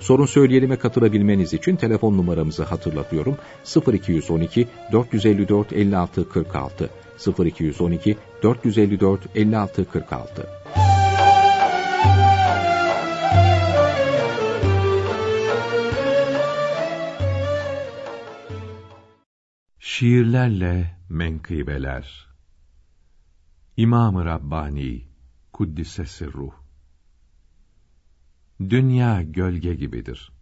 Sorun 0.00 0.26
söyleyelime 0.26 0.76
katılabilmeniz 0.76 1.54
için 1.54 1.76
telefon 1.76 2.16
numaramızı 2.16 2.64
hatırlatıyorum. 2.64 3.36
0212 3.92 4.68
454 4.92 5.72
56 5.72 6.28
46 6.28 6.90
0212 7.44 8.16
454 8.42 9.20
56 9.34 9.84
46 9.84 10.48
Şiirlerle 19.78 20.96
menkıbeler. 21.08 22.28
İmam-ı 23.76 24.24
Rabbani 24.24 25.04
Kuddisesi 25.52 26.26
Ruh 26.32 26.57
Dünya 28.60 29.22
gölge 29.22 29.74
gibidir. 29.74 30.32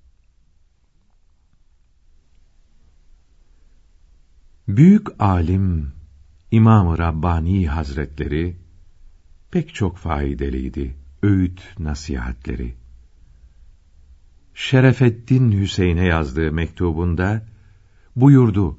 Büyük 4.69 5.07
alim 5.19 5.93
İmam-ı 6.51 6.99
Rabbani 6.99 7.69
Hazretleri 7.69 8.57
pek 9.51 9.75
çok 9.75 9.97
faydeliydi 9.97 10.97
öğüt 11.23 11.79
nasihatleri. 11.79 12.75
Şerefeddin 14.55 15.53
Hüseyin'e 15.53 16.05
yazdığı 16.05 16.53
mektubunda 16.53 17.47
buyurdu, 18.17 18.79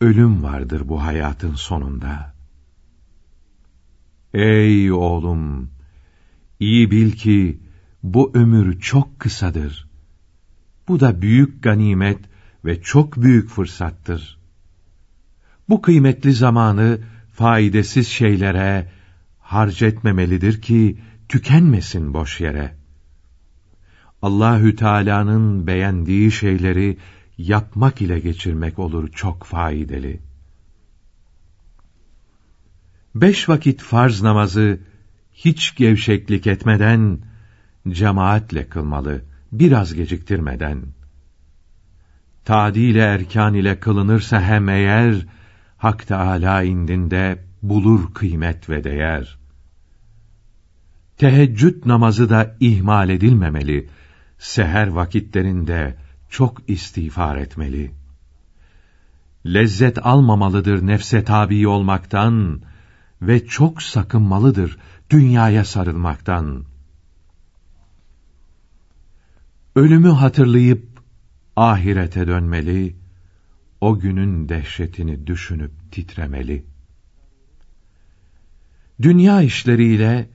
ölüm 0.00 0.42
vardır 0.42 0.88
bu 0.88 1.02
hayatın 1.02 1.54
sonunda. 1.54 2.34
Ey 4.34 4.92
oğlum, 4.92 5.70
iyi 6.60 6.90
bil 6.90 7.12
ki 7.12 7.65
bu 8.14 8.30
ömür 8.34 8.80
çok 8.80 9.20
kısadır. 9.20 9.88
Bu 10.88 11.00
da 11.00 11.22
büyük 11.22 11.62
ganimet 11.62 12.18
ve 12.64 12.82
çok 12.82 13.22
büyük 13.22 13.50
fırsattır. 13.50 14.38
Bu 15.68 15.82
kıymetli 15.82 16.32
zamanı 16.32 16.98
faydasız 17.32 18.06
şeylere 18.06 18.90
harcetmemelidir 19.40 20.62
ki 20.62 20.98
tükenmesin 21.28 22.14
boş 22.14 22.40
yere. 22.40 22.74
Allahü 24.22 24.76
Teala'nın 24.76 25.66
beğendiği 25.66 26.32
şeyleri 26.32 26.98
yapmak 27.38 28.02
ile 28.02 28.18
geçirmek 28.18 28.78
olur 28.78 29.08
çok 29.08 29.44
faydalı. 29.44 30.12
Beş 33.14 33.48
vakit 33.48 33.82
farz 33.82 34.22
namazı 34.22 34.80
hiç 35.32 35.76
gevşeklik 35.76 36.46
etmeden 36.46 37.18
cemaatle 37.88 38.68
kılmalı, 38.68 39.22
biraz 39.52 39.94
geciktirmeden. 39.94 40.82
Tadile 42.44 43.00
erkan 43.00 43.54
ile 43.54 43.80
kılınırsa 43.80 44.42
hem 44.42 44.68
eğer, 44.68 45.26
Hak 45.76 46.06
Teâlâ 46.06 46.62
indinde 46.62 47.44
bulur 47.62 48.14
kıymet 48.14 48.70
ve 48.70 48.84
değer. 48.84 49.38
Teheccüd 51.16 51.86
namazı 51.86 52.30
da 52.30 52.56
ihmal 52.60 53.08
edilmemeli, 53.08 53.88
seher 54.38 54.86
vakitlerinde 54.86 55.96
çok 56.28 56.70
istiğfar 56.70 57.36
etmeli. 57.36 57.90
Lezzet 59.46 60.06
almamalıdır 60.06 60.86
nefse 60.86 61.24
tabi 61.24 61.68
olmaktan 61.68 62.60
ve 63.22 63.46
çok 63.46 63.82
sakınmalıdır 63.82 64.78
dünyaya 65.10 65.64
sarılmaktan.'' 65.64 66.75
Ölümü 69.76 70.08
hatırlayıp 70.08 70.86
ahirete 71.56 72.26
dönmeli, 72.26 72.96
o 73.80 73.98
günün 73.98 74.48
dehşetini 74.48 75.26
düşünüp 75.26 75.72
titremeli. 75.92 76.64
Dünya 79.02 79.42
işleriyle 79.42 80.28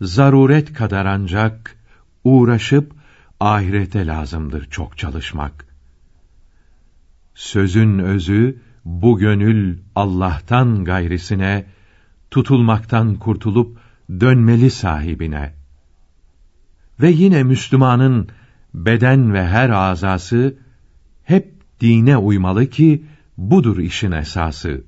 zaruret 0.00 0.72
kadar 0.72 1.06
ancak 1.06 1.76
uğraşıp 2.24 2.92
ahirete 3.40 4.06
lazımdır 4.06 4.64
çok 4.70 4.98
çalışmak. 4.98 5.66
Sözün 7.34 7.98
özü 7.98 8.58
bu 8.84 9.18
gönül 9.18 9.78
Allah'tan 9.94 10.84
gayrisine 10.84 11.66
tutulmaktan 12.30 13.14
kurtulup 13.14 13.78
dönmeli 14.10 14.70
sahibine. 14.70 15.54
Ve 17.00 17.10
yine 17.10 17.42
Müslümanın 17.42 18.28
beden 18.76 19.34
ve 19.34 19.46
her 19.46 19.70
azası 19.70 20.56
hep 21.24 21.54
dine 21.80 22.16
uymalı 22.16 22.66
ki 22.66 23.06
budur 23.36 23.78
işin 23.78 24.12
esası. 24.12 24.84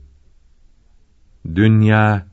Dünya 1.54 2.26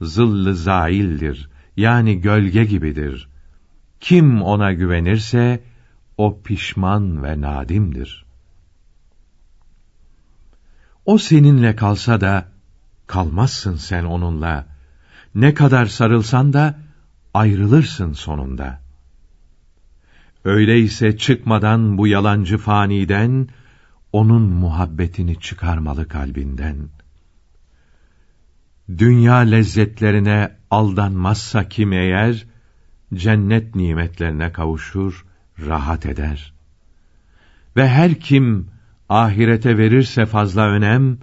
zıllı 0.00 0.54
zaildir 0.54 1.50
yani 1.76 2.20
gölge 2.20 2.64
gibidir. 2.64 3.28
Kim 4.00 4.42
ona 4.42 4.72
güvenirse 4.72 5.64
o 6.16 6.42
pişman 6.42 7.22
ve 7.22 7.40
nadimdir. 7.40 8.24
O 11.04 11.18
seninle 11.18 11.76
kalsa 11.76 12.20
da 12.20 12.48
kalmazsın 13.06 13.76
sen 13.76 14.04
onunla. 14.04 14.66
Ne 15.34 15.54
kadar 15.54 15.86
sarılsan 15.86 16.52
da 16.52 16.78
ayrılırsın 17.34 18.12
sonunda.'' 18.12 18.87
Öyleyse 20.44 21.16
çıkmadan 21.16 21.98
bu 21.98 22.06
yalancı 22.06 22.58
faniden, 22.58 23.48
onun 24.12 24.42
muhabbetini 24.42 25.40
çıkarmalı 25.40 26.08
kalbinden. 26.08 26.88
Dünya 28.98 29.36
lezzetlerine 29.36 30.56
aldanmazsa 30.70 31.68
kim 31.68 31.92
eğer, 31.92 32.46
cennet 33.14 33.74
nimetlerine 33.74 34.52
kavuşur, 34.52 35.24
rahat 35.66 36.06
eder. 36.06 36.52
Ve 37.76 37.88
her 37.88 38.14
kim 38.14 38.70
ahirete 39.08 39.78
verirse 39.78 40.26
fazla 40.26 40.68
önem, 40.68 41.18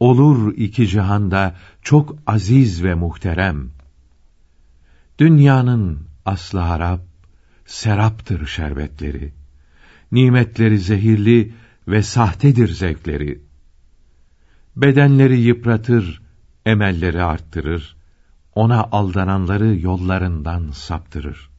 olur 0.00 0.54
iki 0.56 0.88
cihanda 0.88 1.56
çok 1.82 2.16
aziz 2.26 2.84
ve 2.84 2.94
muhterem. 2.94 3.70
Dünyanın 5.18 5.98
aslı 6.24 6.58
harap, 6.58 7.09
seraptır 7.70 8.46
şerbetleri. 8.46 9.32
Nimetleri 10.12 10.78
zehirli 10.78 11.52
ve 11.88 12.02
sahtedir 12.02 12.68
zevkleri. 12.68 13.42
Bedenleri 14.76 15.40
yıpratır, 15.40 16.22
emelleri 16.66 17.22
arttırır. 17.22 17.96
Ona 18.54 18.84
aldananları 18.84 19.76
yollarından 19.76 20.70
saptırır. 20.70 21.50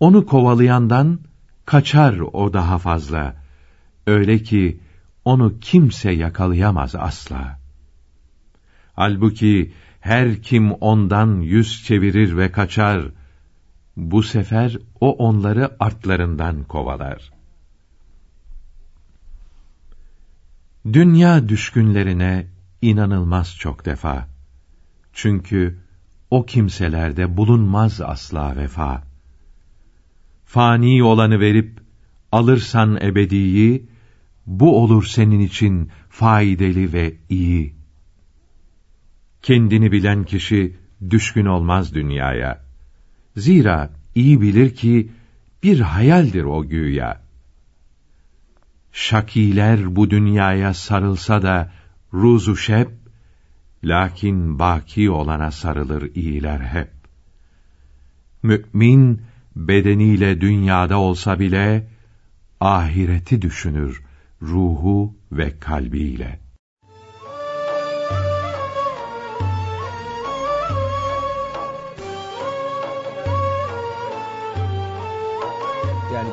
Onu 0.00 0.26
kovalayandan 0.26 1.20
kaçar 1.64 2.18
o 2.18 2.52
daha 2.52 2.78
fazla. 2.78 3.36
Öyle 4.06 4.42
ki 4.42 4.80
onu 5.24 5.58
kimse 5.60 6.10
yakalayamaz 6.10 6.94
asla. 6.94 7.60
Halbuki 8.94 9.72
her 10.00 10.42
kim 10.42 10.72
ondan 10.72 11.40
yüz 11.40 11.84
çevirir 11.84 12.36
ve 12.36 12.52
kaçar, 12.52 13.10
bu 13.98 14.22
sefer 14.22 14.78
o 15.00 15.12
onları 15.12 15.76
artlarından 15.80 16.64
kovalar. 16.64 17.30
Dünya 20.92 21.48
düşkünlerine 21.48 22.46
inanılmaz 22.82 23.56
çok 23.56 23.84
defa. 23.84 24.28
Çünkü 25.12 25.78
o 26.30 26.46
kimselerde 26.46 27.36
bulunmaz 27.36 28.00
asla 28.00 28.56
vefa. 28.56 29.04
Fani 30.44 31.02
olanı 31.02 31.40
verip 31.40 31.80
alırsan 32.32 32.96
ebediyi, 33.02 33.88
bu 34.46 34.82
olur 34.82 35.04
senin 35.04 35.40
için 35.40 35.90
faydalı 36.08 36.92
ve 36.92 37.16
iyi. 37.28 37.74
Kendini 39.42 39.92
bilen 39.92 40.24
kişi 40.24 40.76
düşkün 41.10 41.46
olmaz 41.46 41.94
dünyaya. 41.94 42.67
Zira 43.38 43.90
iyi 44.14 44.40
bilir 44.40 44.74
ki 44.74 45.10
bir 45.62 45.80
hayaldir 45.80 46.44
o 46.44 46.68
güya. 46.68 47.22
Şakiler 48.92 49.96
bu 49.96 50.10
dünyaya 50.10 50.74
sarılsa 50.74 51.42
da 51.42 51.72
ruzu 52.12 52.56
şep, 52.56 52.90
lakin 53.84 54.58
baki 54.58 55.10
olana 55.10 55.50
sarılır 55.50 56.14
iyiler 56.14 56.60
hep. 56.60 56.90
Mü'min 58.42 59.22
bedeniyle 59.56 60.40
dünyada 60.40 60.98
olsa 60.98 61.40
bile 61.40 61.88
ahireti 62.60 63.42
düşünür 63.42 64.02
ruhu 64.42 65.14
ve 65.32 65.58
kalbiyle. 65.58 66.47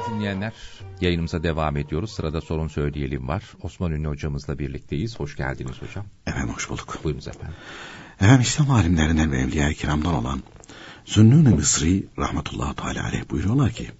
Dinleyenler, 0.09 0.53
yayınımıza 1.01 1.43
devam 1.43 1.77
ediyoruz. 1.77 2.11
Sırada 2.11 2.41
sorun 2.41 2.67
söyleyelim 2.67 3.27
var. 3.27 3.43
Osman 3.61 3.91
Ünlü 3.91 4.07
hocamızla 4.07 4.59
birlikteyiz. 4.59 5.19
Hoş 5.19 5.35
geldiniz 5.35 5.81
hocam. 5.81 6.05
Efendim 6.27 6.53
hoş 6.53 6.69
bulduk. 6.69 6.99
Buyurunuz 7.03 7.27
efendim. 7.27 7.55
Efendim 8.15 8.41
İslam 8.41 8.71
alimlerinden 8.71 9.31
ve 9.31 9.37
evliya 9.37 9.73
kiramdan 9.73 10.13
olan 10.13 10.43
Zünnun-i 11.05 11.49
Mısri 11.49 12.05
rahmetullahi 12.17 12.75
teala 12.75 13.03
aleyh 13.03 13.29
buyuruyorlar 13.29 13.71
ki 13.71 13.91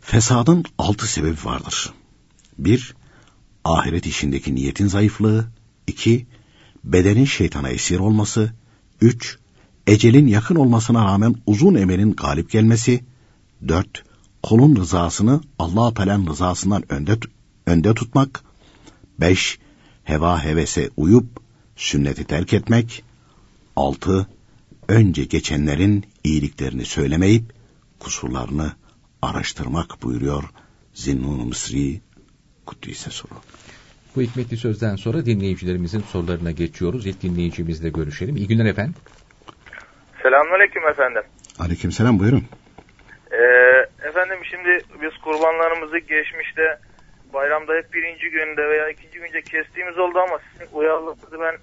fesadın 0.00 0.64
altı 0.78 1.06
sebebi 1.06 1.44
vardır. 1.44 1.92
Bir, 2.58 2.94
ahiret 3.64 4.06
işindeki 4.06 4.54
niyetin 4.54 4.86
zayıflığı. 4.86 5.48
iki 5.86 6.26
bedenin 6.84 7.24
şeytana 7.24 7.68
esir 7.68 7.98
olması. 7.98 8.52
Üç, 9.00 9.38
ecelin 9.86 10.26
yakın 10.26 10.56
olmasına 10.56 11.04
rağmen 11.04 11.34
uzun 11.46 11.74
emelin 11.74 12.12
galip 12.12 12.50
gelmesi. 12.50 13.04
Dört, 13.68 14.02
kolun 14.42 14.76
rızasını 14.76 15.40
Allah 15.58 15.94
Teala'nın 15.94 16.26
rızasından 16.26 16.92
önde, 16.92 17.12
önde 17.66 17.94
tutmak. 17.94 18.40
Beş, 19.20 19.58
heva 20.04 20.44
hevese 20.44 20.90
uyup 20.96 21.26
sünneti 21.76 22.24
terk 22.24 22.52
etmek. 22.52 23.04
Altı, 23.76 24.26
önce 24.88 25.24
geçenlerin 25.24 26.04
iyiliklerini 26.24 26.84
söylemeyip 26.84 27.44
kusurlarını 27.98 28.72
araştırmak 29.22 30.02
buyuruyor 30.02 30.44
Zinnun 30.94 31.48
Mısri 31.48 32.00
Kuddise 32.66 33.10
soru. 33.10 33.34
Bu 34.16 34.20
hikmetli 34.20 34.56
sözden 34.56 34.96
sonra 34.96 35.26
dinleyicilerimizin 35.26 36.00
sorularına 36.00 36.50
geçiyoruz. 36.50 37.06
İlk 37.06 37.22
dinleyicimizle 37.22 37.88
görüşelim. 37.88 38.36
İyi 38.36 38.48
günler 38.48 38.64
efendim. 38.64 38.94
Selamünaleyküm 40.22 40.88
efendim. 40.88 41.22
Aleykümselam 41.58 42.18
buyurun. 42.18 42.44
Ee, 43.32 44.06
efendim 44.08 44.38
şimdi 44.50 44.80
biz 45.02 45.18
kurbanlarımızı 45.24 45.98
geçmişte 45.98 46.78
bayramda 47.32 47.74
hep 47.74 47.92
birinci 47.94 48.30
günde 48.30 48.68
veya 48.68 48.88
ikinci 48.88 49.18
günde 49.20 49.42
kestiğimiz 49.42 49.98
oldu 49.98 50.18
ama 50.18 50.38
sizin 50.38 50.76
uyarınızı 50.76 51.40
ben 51.40 51.56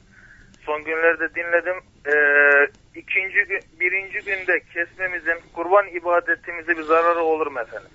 son 0.65 0.83
günlerde 0.83 1.35
dinledim. 1.35 1.75
Ee, 2.07 2.71
ikinci 2.95 3.43
gün, 3.43 3.61
birinci 3.79 4.19
günde 4.19 4.59
kesmemizin 4.73 5.37
kurban 5.53 5.87
ibadetimize 5.87 6.77
bir 6.77 6.83
zararı 6.83 7.21
olur 7.23 7.47
mu 7.47 7.59
efendim? 7.59 7.89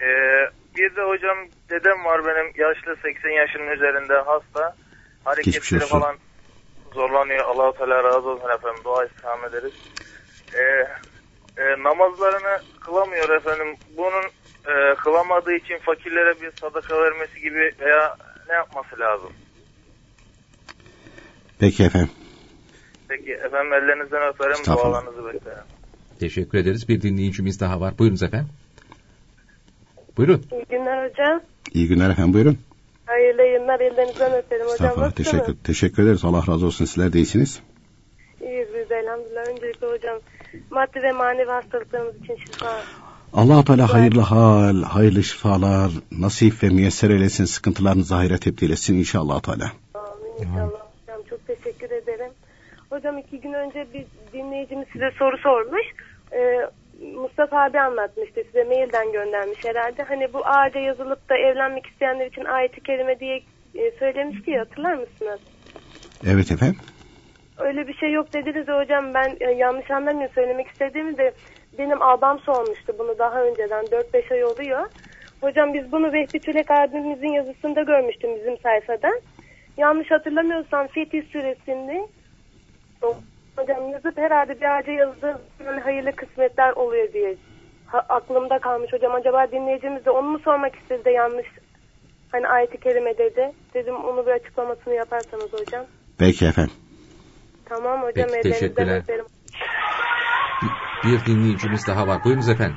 Ee, 0.00 0.06
bir 0.76 0.96
de 0.96 1.02
hocam 1.02 1.38
dedem 1.70 2.04
var 2.04 2.26
benim 2.26 2.52
yaşlı 2.56 2.96
80 3.02 3.30
yaşının 3.30 3.70
üzerinde 3.70 4.14
hasta. 4.14 4.76
Hareketleri 5.24 5.86
falan 5.86 6.16
zorlanıyor. 6.94 7.44
Allahu 7.44 7.78
Teala 7.78 8.04
razı 8.04 8.28
olsun 8.28 8.48
efendim. 8.48 8.84
Dua 8.84 9.04
istirham 9.04 9.44
ederiz. 9.44 9.72
Ee, 10.54 10.88
e, 11.58 11.82
namazlarını 11.82 12.62
kılamıyor 12.80 13.28
efendim. 13.36 13.76
Bunun 13.96 14.24
e, 14.66 14.94
kılamadığı 14.94 15.52
için 15.54 15.78
fakirlere 15.78 16.40
bir 16.40 16.52
sadaka 16.60 17.02
vermesi 17.02 17.40
gibi 17.40 17.72
veya 17.80 18.16
ne 18.48 18.54
yapması 18.54 18.98
lazım? 18.98 19.32
Peki 21.58 21.84
efendim. 21.84 22.10
Peki 23.08 23.32
efendim 23.32 23.72
ellerinizden 23.72 24.28
öperim. 24.28 24.56
Dualarınızı 24.66 25.24
beklerim. 25.34 25.62
Teşekkür 26.20 26.58
ederiz. 26.58 26.88
Bir 26.88 27.02
dinleyicimiz 27.02 27.60
daha 27.60 27.80
var. 27.80 27.98
Buyurunuz 27.98 28.22
efendim. 28.22 28.48
Buyurun. 30.16 30.44
İyi 30.52 30.64
günler 30.70 31.08
hocam. 31.10 31.40
İyi 31.72 31.88
günler 31.88 32.10
efendim 32.10 32.34
buyurun. 32.34 32.58
Hayırlı 33.06 33.42
yayınlar. 33.42 33.80
Ellerinizden 33.80 34.32
öperim 34.32 34.62
hocam. 34.66 34.74
Estağfurullah 34.74 35.06
Nasılsınız? 35.06 35.30
teşekkür, 35.44 35.64
teşekkür 35.64 36.02
ederiz. 36.02 36.24
Allah 36.24 36.44
razı 36.48 36.66
olsun 36.66 36.84
sizler 36.84 37.12
de 37.12 37.18
iyisiniz. 37.18 37.60
İyiyiz 38.40 38.68
biz 38.74 38.92
elhamdülillah. 38.92 39.48
Öncelikle 39.48 39.86
hocam 39.86 40.18
maddi 40.70 41.02
ve 41.02 41.12
manevi 41.12 41.50
hastalıklarımız 41.50 42.16
için 42.16 42.36
şifa. 42.36 42.82
allah 43.32 43.64
Teala 43.64 43.92
hayırlı 43.92 44.20
hal, 44.20 44.82
hayırlı 44.82 45.22
şifalar, 45.24 45.90
nasip 46.12 46.62
ve 46.62 46.68
müyesser 46.68 47.10
eylesin, 47.10 47.44
sıkıntılarınızı 47.44 48.14
hayra 48.14 48.38
tebdil 48.38 48.70
etsin 48.70 48.98
inşallah 48.98 49.40
Teala. 49.40 49.72
Amin 49.94 50.48
inşallah 50.48 50.80
hocam. 51.06 51.22
Çok 51.30 51.46
teşekkür 51.46 51.90
ederim. 51.90 52.30
Hocam 52.90 53.18
iki 53.18 53.40
gün 53.40 53.52
önce 53.52 53.86
bir 53.94 54.04
dinleyicimiz 54.32 54.88
size 54.92 55.10
soru 55.18 55.38
sormuş. 55.38 55.86
Ee, 56.32 56.70
Mustafa 57.14 57.64
abi 57.64 57.80
anlatmıştı 57.80 58.40
size 58.46 58.64
mailden 58.64 59.12
göndermiş 59.12 59.64
herhalde. 59.64 60.02
Hani 60.02 60.32
bu 60.32 60.46
ağaca 60.46 60.80
yazılıp 60.80 61.28
da 61.28 61.36
evlenmek 61.36 61.86
isteyenler 61.86 62.26
için 62.26 62.44
ayeti 62.44 62.80
kerime 62.80 63.20
diye 63.20 63.42
e, 63.74 63.90
söylemişti 63.98 64.50
ya 64.50 64.60
hatırlar 64.60 64.94
mısınız? 64.94 65.40
Evet 66.26 66.52
efendim. 66.52 66.80
Öyle 67.58 67.88
bir 67.88 67.94
şey 67.94 68.12
yok 68.12 68.32
dediniz 68.32 68.66
de 68.66 68.72
hocam 68.72 69.14
ben 69.14 69.36
e, 69.40 69.50
yanlış 69.50 69.90
anlamayın 69.90 70.30
söylemek 70.34 70.68
istediğimi 70.68 71.18
de 71.18 71.32
benim 71.78 72.02
abam 72.02 72.38
sormuştu 72.38 72.94
bunu 72.98 73.18
daha 73.18 73.42
önceden 73.42 73.84
4-5 73.84 74.34
ay 74.34 74.44
oluyor. 74.44 74.86
Hocam 75.40 75.74
biz 75.74 75.92
bunu 75.92 76.12
Vehbi 76.12 76.40
Çölek 76.40 76.70
abimizin 76.70 77.28
yazısında 77.28 77.82
görmüştüm 77.82 78.36
bizim 78.36 78.58
sayfadan. 78.58 79.20
Yanlış 79.76 80.10
hatırlamıyorsam 80.10 80.86
Fetih 80.86 81.22
suresinde 81.32 82.08
hocam 83.56 83.90
yazıp 83.92 84.18
herhalde 84.18 84.60
bir 84.60 84.78
ağaca 84.78 84.92
yazdı 84.92 85.40
böyle 85.66 85.80
hayırlı 85.80 86.12
kısmetler 86.12 86.72
oluyor 86.72 87.12
diye. 87.12 87.36
Ha, 87.86 88.06
aklımda 88.08 88.58
kalmış 88.58 88.92
hocam 88.92 89.14
acaba 89.14 89.50
dinleyicimiz 89.52 90.04
de 90.04 90.10
onu 90.10 90.28
mu 90.30 90.38
sormak 90.38 90.76
istedi 90.76 91.04
de 91.04 91.10
yanlış 91.10 91.46
hani 92.32 92.48
ayeti 92.48 92.80
kerime 92.80 93.18
dedi. 93.18 93.52
Dedim 93.74 93.96
onu 93.96 94.26
bir 94.26 94.30
açıklamasını 94.30 94.94
yaparsanız 94.94 95.52
hocam. 95.52 95.84
Peki 96.18 96.46
efendim. 96.46 96.87
Tamam 97.68 98.02
hocam 98.02 98.28
Peki, 98.32 98.42
teşekkürler. 98.42 98.98
öperim. 99.02 99.24
Bir, 101.04 101.10
bir 101.12 101.26
dinleyicimiz 101.26 101.86
daha 101.86 102.06
var. 102.06 102.24
Buyurunuz 102.24 102.48
efendim. 102.48 102.76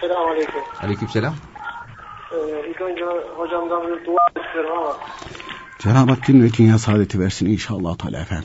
Selamünaleyküm. 0.00 0.62
Aleykümselam. 0.82 1.34
Ee, 2.32 2.68
ilk 2.70 2.80
önce 2.80 3.04
hocamdan 3.36 3.82
bir 3.82 4.06
dua 4.06 4.44
istiyorum 4.46 4.70
ama 4.78 4.96
Cenab-ı 5.78 6.10
Hak 6.10 6.28
din 6.28 6.42
ve 6.42 6.48
dünya 6.58 6.78
saadeti 6.78 7.20
versin 7.20 7.46
inşallah 7.46 7.98
Teala 7.98 8.20
efendim. 8.20 8.44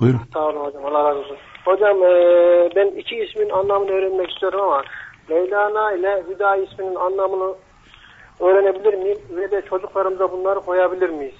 Buyurun. 0.00 0.20
sağ 0.34 0.40
olun 0.46 0.64
hocam 0.64 0.86
Allah 0.86 1.04
razı 1.08 1.18
olsun. 1.18 1.36
Hocam 1.64 1.96
e, 2.02 2.10
ben 2.76 2.86
iki 3.00 3.16
ismin 3.16 3.50
anlamını 3.50 3.90
öğrenmek 3.90 4.30
istiyorum 4.30 4.60
ama 4.60 4.82
Mevlana 5.28 5.92
ile 5.92 6.24
Hüda 6.28 6.56
isminin 6.56 6.94
anlamını 6.94 7.54
öğrenebilir 8.40 8.94
miyim 8.94 9.18
ve 9.30 9.50
de 9.50 9.62
çocuklarımıza 9.70 10.32
bunları 10.32 10.60
koyabilir 10.60 11.08
miyiz? 11.10 11.34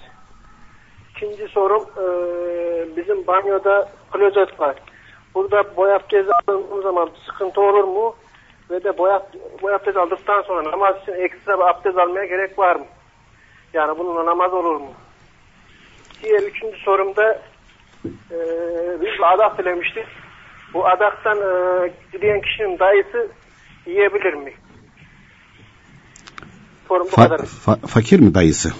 İkinci 1.19 1.49
sorum 1.49 1.83
e, 1.83 2.07
bizim 2.97 3.27
banyoda 3.27 3.89
klozet 4.13 4.61
var. 4.61 4.77
Burada 5.35 5.77
boy 5.77 5.95
abdesti 5.95 6.33
aldığım 6.49 6.83
zaman 6.83 7.11
sıkıntı 7.27 7.61
olur 7.61 7.85
mu? 7.85 8.15
Ve 8.71 8.85
de 8.85 8.99
boy, 8.99 9.11
boy 9.63 9.75
abdesti 9.75 9.99
aldıktan 9.99 10.43
sonra 10.43 10.71
namaz 10.71 10.97
için 11.03 11.13
ekstra 11.13 11.59
bir 11.59 11.65
abdest 11.71 11.99
almaya 11.99 12.25
gerek 12.27 12.59
var 12.59 12.77
mı? 12.77 12.85
Yani 13.73 13.99
bununla 13.99 14.27
namaz 14.27 14.53
olur 14.55 14.75
mu? 14.77 14.93
Diğer 16.23 16.43
üçüncü 16.43 16.77
sorumda 16.79 17.43
e, 18.07 18.37
biz 19.01 19.23
adak 19.23 19.59
dilemiştik. 19.59 20.07
Bu 20.75 20.87
adaktan 20.87 21.39
e, 21.39 21.91
dileyen 22.13 22.41
kişinin 22.41 22.79
dayısı 22.79 23.29
yiyebilir 23.87 24.35
mi? 24.35 24.53
Sorum 26.89 27.07
bu 27.07 27.11
Fa- 27.11 27.29
kadar. 27.29 27.39
fa- 27.39 27.87
fakir 27.87 28.21
mi 28.21 28.35
dayısı? 28.35 28.73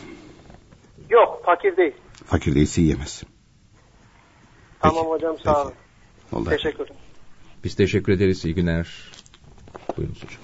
Yok 1.11 1.43
fakir 1.45 1.77
değil. 1.77 1.95
Fakir 2.29 2.55
değilse 2.55 2.81
yiyemez. 2.83 3.23
Tamam 4.81 5.07
hocam 5.07 5.37
sağ 5.45 5.63
olun. 5.63 5.73
Oldu. 6.33 6.51
Teşekkür 6.51 6.85
ederim. 6.85 7.01
Biz 7.65 7.75
teşekkür 7.75 8.13
ederiz. 8.13 8.45
İyi 8.45 8.55
günler. 8.55 8.89
Buyurunuz 9.97 10.25
hocam. 10.25 10.41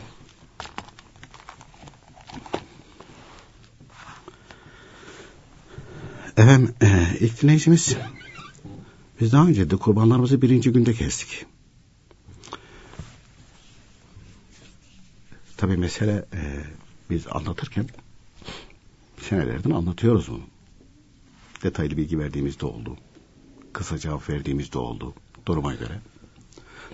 Efendim 6.36 6.74
e, 6.82 7.18
ilk 7.20 7.42
dinleyicimiz 7.42 7.96
biz 9.20 9.32
daha 9.32 9.46
önce 9.46 9.70
de 9.70 9.76
kurbanlarımızı 9.76 10.42
birinci 10.42 10.72
günde 10.72 10.92
kestik. 10.92 11.46
Tabi 15.56 15.76
mesele 15.76 16.12
e, 16.12 16.40
biz 17.10 17.26
anlatırken 17.30 17.86
senelerden 19.20 19.70
anlatıyoruz 19.70 20.28
bunu. 20.28 20.53
Detaylı 21.64 21.96
bilgi 21.96 22.18
verdiğimiz 22.18 22.60
de 22.60 22.66
oldu. 22.66 22.96
Kısa 23.72 23.98
cevap 23.98 24.30
verdiğimiz 24.30 24.72
de 24.72 24.78
oldu 24.78 25.14
duruma 25.46 25.74
göre. 25.74 26.00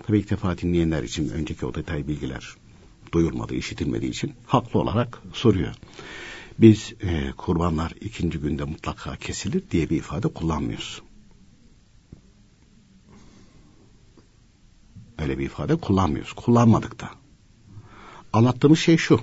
Tabii 0.06 0.18
ilk 0.18 0.30
defa 0.30 0.58
dinleyenler 0.58 1.02
için 1.02 1.28
önceki 1.28 1.66
o 1.66 1.74
detay 1.74 2.08
bilgiler 2.08 2.54
duyulmadığı, 3.12 3.54
işitilmediği 3.54 4.10
için 4.10 4.34
haklı 4.46 4.80
olarak 4.80 5.22
soruyor. 5.32 5.74
Biz 6.58 6.92
e, 7.00 7.32
kurbanlar 7.36 7.92
ikinci 8.00 8.38
günde 8.38 8.64
mutlaka 8.64 9.16
kesilir 9.16 9.70
diye 9.70 9.90
bir 9.90 9.96
ifade 9.96 10.28
kullanmıyoruz. 10.28 11.02
Öyle 15.18 15.38
bir 15.38 15.46
ifade 15.46 15.76
kullanmıyoruz. 15.76 16.32
Kullanmadık 16.32 17.00
da. 17.00 17.10
Anlattığımız 18.32 18.78
şey 18.78 18.96
şu. 18.96 19.20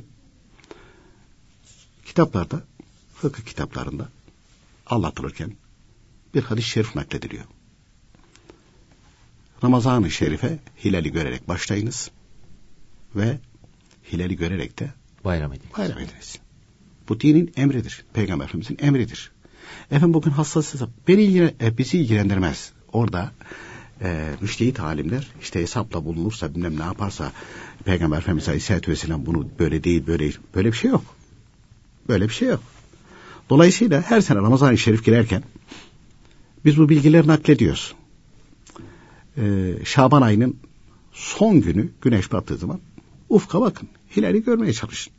Kitaplarda, 2.06 2.63
fıkıh 3.16 3.44
kitaplarında 3.44 4.10
anlatılırken 4.89 5.53
bir 6.34 6.44
hadis-i 6.44 6.70
şerif 6.70 6.96
naklediliyor. 6.96 7.46
Ramazan-ı 9.63 10.12
Şerif'e 10.12 10.60
hilali 10.86 11.12
görerek 11.12 11.48
başlayınız 11.48 12.12
ve 13.15 13.38
hilali 14.13 14.36
görerek 14.36 14.79
de 14.79 14.91
bayram 15.25 15.53
ediniz. 15.53 15.77
Bayram 15.77 15.98
ediniz. 15.98 16.39
Bu 17.10 17.20
dinin 17.20 17.53
emridir. 17.56 18.06
Peygamber 18.13 18.46
Efendimizin 18.46 18.77
emridir. 18.82 19.32
Efendim 19.91 20.13
bugün 20.13 20.32
hassas 20.32 20.74
hesap. 20.74 20.89
Beni 21.08 21.24
ilgilen, 21.24 21.53
e, 21.62 21.77
bizi 21.77 22.00
ilgilendirmez. 22.00 22.72
Orada 22.94 23.32
e, 24.01 24.36
müştehit 24.41 24.79
alimler 24.79 25.27
işte 25.41 25.62
hesapla 25.62 26.06
bulunursa 26.06 26.56
bilmem 26.56 26.79
ne 26.79 26.84
yaparsa 26.84 27.32
Peygamber 27.86 28.17
Efendimiz 28.17 28.48
Aleyhisselatü 28.48 28.91
Vesselam 28.91 29.25
bunu 29.25 29.48
böyle 29.60 29.84
değil 29.84 30.08
böyle 30.08 30.32
böyle 30.56 30.72
bir 30.72 30.77
şey 30.77 30.91
yok. 30.91 31.03
Böyle 32.08 32.29
bir 32.29 32.34
şey 32.34 32.48
yok. 32.48 32.63
Dolayısıyla 33.50 34.01
her 34.01 34.22
sene 34.22 34.38
Ramazan-ı 34.38 34.77
Şerif 34.77 35.06
girerken 35.06 35.44
biz 36.66 36.77
bu 36.77 36.89
bilgileri 36.89 37.27
naklediyoruz. 37.27 37.96
Ee, 39.38 39.74
Şaban 39.84 40.22
ayının 40.22 40.58
son 41.13 41.62
günü 41.62 41.89
güneş 42.01 42.32
battığı 42.32 42.58
zaman 42.58 42.80
ufka 43.30 43.62
bakın. 43.62 43.89
Hilali 44.18 44.44
görmeye 44.44 44.74
çalışın. 44.74 45.13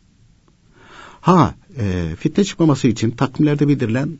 Ha 1.20 1.54
e, 1.78 2.16
fitne 2.18 2.44
çıkmaması 2.44 2.88
için 2.88 3.10
takvimlerde 3.10 3.68
bildirilen 3.68 4.18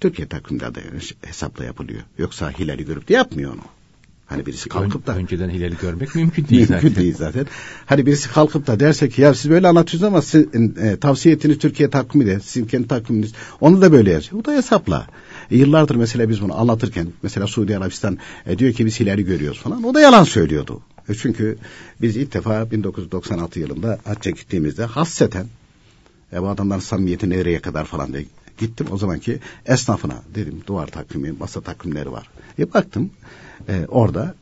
Türkiye 0.00 0.28
takvimlerde 0.28 0.82
hesapla 1.22 1.64
yapılıyor. 1.64 2.02
Yoksa 2.18 2.50
hilali 2.50 2.84
görüp 2.84 3.08
de 3.08 3.14
yapmıyor 3.14 3.52
onu. 3.52 3.62
Hani 4.26 4.46
birisi 4.46 4.68
kalkıp 4.68 5.06
da... 5.06 5.16
Önceden 5.16 5.50
hilali 5.50 5.76
görmek 5.82 6.14
mümkün 6.14 6.48
değil 6.48 6.66
zaten. 6.66 6.84
mümkün 6.84 7.02
değil 7.02 7.14
zaten. 7.16 7.46
Hani 7.86 8.06
birisi 8.06 8.28
kalkıp 8.28 8.66
da 8.66 8.80
derse 8.80 9.08
ki 9.08 9.22
ya 9.22 9.34
siz 9.34 9.50
böyle 9.50 9.68
anlatıyorsunuz 9.68 10.12
ama 10.12 10.22
siz, 10.22 10.46
e, 10.78 10.96
tavsiye 10.96 11.34
ettiğiniz 11.34 11.58
Türkiye 11.58 11.90
takvimi 11.90 12.26
de 12.26 12.40
sizin 12.40 12.66
kendi 12.66 12.88
takviminiz 12.88 13.32
onu 13.60 13.82
da 13.82 13.92
böyle 13.92 14.12
yazıyor. 14.12 14.40
Bu 14.40 14.44
da 14.44 14.52
hesapla. 14.52 15.06
E, 15.50 15.56
yıllardır 15.56 15.94
mesela 15.94 16.28
biz 16.28 16.42
bunu 16.42 16.60
anlatırken 16.60 17.08
mesela 17.22 17.46
Suudi 17.46 17.76
Arabistan 17.76 18.18
e, 18.46 18.58
diyor 18.58 18.72
ki 18.72 18.86
biz 18.86 19.00
hilali 19.00 19.24
görüyoruz 19.24 19.60
falan. 19.60 19.84
O 19.84 19.94
da 19.94 20.00
yalan 20.00 20.24
söylüyordu. 20.24 20.80
E, 21.08 21.14
çünkü 21.14 21.58
biz 22.00 22.16
ilk 22.16 22.34
defa 22.34 22.70
1996 22.70 23.60
yılında 23.60 23.98
hacca 24.04 24.30
gittiğimizde 24.30 24.84
hasseten 24.84 25.46
e, 26.32 26.42
bu 26.42 26.48
adamların 26.48 26.80
samimiyeti 26.80 27.30
nereye 27.30 27.58
kadar 27.58 27.84
falan 27.84 28.12
diye 28.12 28.24
gittim. 28.58 28.86
O 28.90 28.98
zamanki 28.98 29.38
esnafına 29.66 30.22
dedim 30.34 30.62
duvar 30.66 30.86
takvimi, 30.86 31.32
masa 31.32 31.60
takvimleri 31.60 32.12
var. 32.12 32.28
E 32.58 32.72
baktım 32.72 33.10
e, 33.68 33.86
orada 33.88 34.34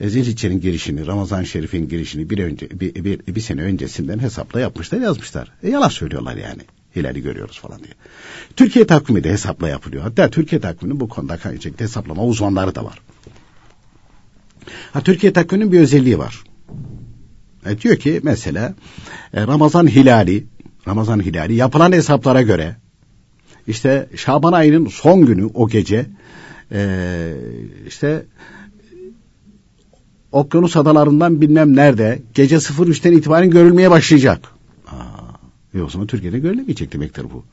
e, 0.00 0.08
Zilhicce'nin 0.08 0.60
girişini, 0.60 1.06
Ramazan 1.06 1.42
Şerif'in 1.42 1.88
girişini 1.88 2.30
bir 2.30 2.38
önce 2.38 2.70
bir, 2.70 2.94
bir, 2.94 3.34
bir 3.34 3.40
sene 3.40 3.62
öncesinden 3.62 4.18
hesapla 4.18 4.60
yapmışlar, 4.60 5.00
yazmışlar. 5.00 5.52
E, 5.62 5.70
yalan 5.70 5.88
söylüyorlar 5.88 6.36
yani. 6.36 6.62
Hilali 6.96 7.22
görüyoruz 7.22 7.58
falan 7.60 7.78
diye. 7.78 7.92
Türkiye 8.56 8.86
takvimi 8.86 9.24
de 9.24 9.30
hesapla 9.30 9.68
yapılıyor. 9.68 10.02
Hatta 10.02 10.30
Türkiye 10.30 10.60
takviminin 10.60 11.00
bu 11.00 11.08
konuda 11.08 11.36
kaynaklı 11.36 11.70
hesaplama 11.78 12.24
uzmanları 12.24 12.74
da 12.74 12.84
var. 12.84 13.00
Ha, 14.92 15.00
Türkiye 15.00 15.32
takviminin 15.32 15.72
bir 15.72 15.80
özelliği 15.80 16.18
var. 16.18 16.44
E, 17.66 17.80
diyor 17.80 17.96
ki 17.96 18.20
mesela 18.22 18.74
e, 19.34 19.46
Ramazan 19.46 19.86
hilali 19.86 20.46
Ramazan 20.88 21.20
hilali 21.20 21.54
yapılan 21.54 21.92
hesaplara 21.92 22.42
göre 22.42 22.76
işte 23.66 24.08
Şaban 24.16 24.52
ayının 24.52 24.86
son 24.86 25.26
günü 25.26 25.50
o 25.54 25.68
gece 25.68 26.06
e, 26.72 27.32
işte 27.86 28.24
okyanus 30.32 30.76
adalarından 30.76 31.40
bilmem 31.40 31.76
nerede 31.76 32.22
gece 32.34 32.56
03'ten 32.56 33.12
itibaren 33.12 33.50
görülmeye 33.50 33.90
başlayacak. 33.90 34.48
Aa, 34.86 35.78
e 35.78 35.82
o 35.82 35.88
zaman 35.88 36.06
Türkiye'de 36.06 36.38
görülemeyecek 36.38 36.92
demektir 36.92 37.24
bu. 37.34 37.44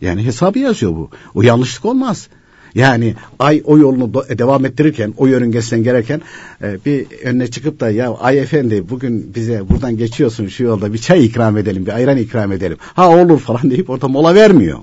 Yani 0.00 0.24
hesabı 0.24 0.58
yazıyor 0.58 0.92
bu. 0.92 1.10
O 1.34 1.42
yanlışlık 1.42 1.84
olmaz. 1.84 2.28
Yani 2.74 3.14
ay 3.38 3.62
o 3.64 3.78
yolunu 3.78 4.14
devam 4.14 4.64
ettirirken, 4.64 5.14
o 5.16 5.26
yörüngesinden 5.26 5.84
gereken 5.84 6.20
e, 6.62 6.78
bir 6.86 7.06
önüne 7.24 7.46
çıkıp 7.46 7.80
da 7.80 7.90
ya 7.90 8.14
ay 8.14 8.38
efendi 8.38 8.88
bugün 8.90 9.34
bize 9.34 9.68
buradan 9.68 9.96
geçiyorsun 9.96 10.46
şu 10.46 10.64
yolda 10.64 10.92
bir 10.92 10.98
çay 10.98 11.26
ikram 11.26 11.56
edelim, 11.56 11.86
bir 11.86 11.92
ayran 11.92 12.16
ikram 12.16 12.52
edelim. 12.52 12.76
Ha 12.80 13.16
olur 13.16 13.38
falan 13.38 13.70
deyip 13.70 13.90
orada 13.90 14.08
mola 14.08 14.34
vermiyor 14.34 14.78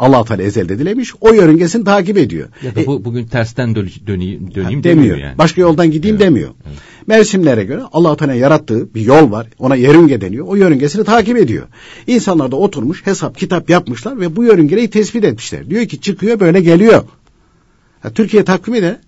allah 0.00 0.24
Teala 0.24 0.42
ezelde 0.42 0.78
dilemiş. 0.78 1.14
O 1.20 1.32
yörüngesini 1.32 1.84
takip 1.84 2.18
ediyor. 2.18 2.48
Ya 2.62 2.74
da 2.74 2.86
bu, 2.86 3.04
bugün 3.04 3.26
tersten 3.26 3.74
döneyim, 3.74 4.54
döneyim 4.54 4.54
demiyor. 4.54 4.84
demiyor 4.84 5.16
yani. 5.16 5.38
Başka 5.38 5.60
yoldan 5.60 5.90
gideyim 5.90 6.16
evet. 6.16 6.26
demiyor. 6.26 6.50
Evet. 6.68 6.78
Mevsimlere 7.06 7.64
göre 7.64 7.82
allah 7.92 8.16
Teala 8.16 8.34
yarattığı 8.34 8.94
bir 8.94 9.00
yol 9.00 9.30
var. 9.30 9.46
Ona 9.58 9.76
yörünge 9.76 10.20
deniyor. 10.20 10.46
O 10.48 10.56
yörüngesini 10.56 11.04
takip 11.04 11.36
ediyor. 11.36 11.66
İnsanlar 12.06 12.50
da 12.50 12.56
oturmuş 12.56 13.06
hesap 13.06 13.38
kitap 13.38 13.70
yapmışlar 13.70 14.20
ve 14.20 14.36
bu 14.36 14.44
yörüngeyi 14.44 14.90
tespit 14.90 15.24
etmişler. 15.24 15.70
Diyor 15.70 15.86
ki 15.86 16.00
çıkıyor 16.00 16.40
böyle 16.40 16.60
geliyor. 16.60 17.04
Ha, 18.00 18.10
Türkiye 18.10 18.44
takvimi 18.44 18.82
de 18.82 19.00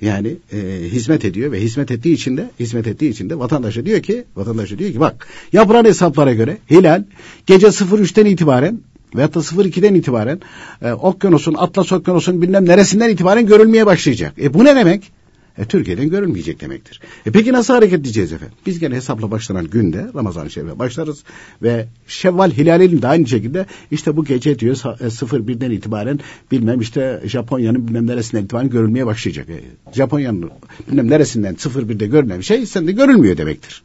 yani 0.00 0.36
e, 0.52 0.58
hizmet 0.92 1.24
ediyor 1.24 1.52
ve 1.52 1.60
hizmet 1.60 1.90
ettiği 1.90 2.14
için 2.14 2.36
de 2.36 2.50
hizmet 2.60 2.86
ettiği 2.86 3.10
için 3.10 3.30
de 3.30 3.38
vatandaşa 3.38 3.86
diyor 3.86 4.02
ki 4.02 4.24
vatandaşa 4.36 4.78
diyor 4.78 4.92
ki 4.92 5.00
bak 5.00 5.28
yapılan 5.52 5.84
hesaplara 5.84 6.32
göre 6.32 6.58
hilal 6.70 7.04
gece 7.46 7.66
03'ten 7.66 8.26
itibaren 8.26 8.80
veyahut 9.16 9.34
da 9.34 9.40
02'den 9.40 9.94
itibaren 9.94 10.40
e, 10.82 10.92
okyanusun, 10.92 11.54
Atlas 11.54 11.92
okyanusun 11.92 12.42
bilmem 12.42 12.66
neresinden 12.66 13.10
itibaren 13.10 13.46
görülmeye 13.46 13.86
başlayacak. 13.86 14.32
E 14.38 14.54
bu 14.54 14.64
ne 14.64 14.76
demek? 14.76 15.12
E, 15.58 15.64
Türkiye'den 15.64 16.10
görülmeyecek 16.10 16.60
demektir. 16.60 17.00
E, 17.26 17.30
peki 17.30 17.52
nasıl 17.52 17.74
hareket 17.74 18.00
edeceğiz 18.00 18.32
efendim? 18.32 18.56
Biz 18.66 18.78
gene 18.78 18.94
hesapla 18.94 19.30
başlanan 19.30 19.66
günde 19.66 20.06
Ramazan-ı 20.14 20.50
Şerif'e 20.50 20.78
başlarız 20.78 21.24
ve 21.62 21.86
Şevval 22.06 22.50
hilalinin 22.50 23.02
de 23.02 23.08
aynı 23.08 23.26
şekilde 23.26 23.66
işte 23.90 24.16
bu 24.16 24.24
gece 24.24 24.58
diyor 24.58 24.76
01'den 24.76 25.70
e, 25.70 25.74
itibaren 25.74 26.20
bilmem 26.52 26.80
işte 26.80 27.22
Japonya'nın 27.24 27.88
bilmem 27.88 28.06
neresinden 28.06 28.44
itibaren 28.44 28.70
görülmeye 28.70 29.06
başlayacak. 29.06 29.48
E, 29.50 29.60
Japonya'nın 29.92 30.50
bilmem 30.90 31.10
neresinden 31.10 31.54
01'de 31.54 32.06
görülen 32.06 32.38
bir 32.38 32.44
şey 32.44 32.66
sende 32.66 32.92
görülmüyor 32.92 33.36
demektir. 33.36 33.82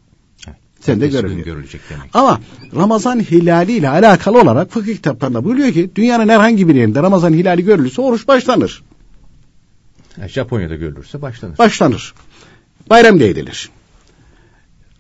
Sen 0.82 1.02
de 1.02 1.08
görülüyor. 1.08 1.46
Görülecek 1.46 1.82
demek. 1.90 2.10
Ama 2.14 2.40
Ramazan 2.76 3.20
hilali 3.20 3.72
ile 3.72 3.90
alakalı 3.90 4.42
olarak 4.42 4.72
fıkıh 4.72 4.94
kitaplarında 4.94 5.44
buyuruyor 5.44 5.74
ki 5.74 5.92
dünyanın 5.96 6.30
herhangi 6.30 6.68
bir 6.68 6.76
yerinde 6.76 7.04
Ramazan 7.04 7.34
hilali 7.34 7.64
görülürse 7.64 8.02
oruç 8.02 8.28
başlanır. 8.28 8.84
Japonya'da 10.28 10.76
görülürse 10.76 11.22
başlanır. 11.22 11.58
Başlanır. 11.58 12.14
Bayram 12.90 13.20
da 13.20 13.24
edilir. 13.24 13.70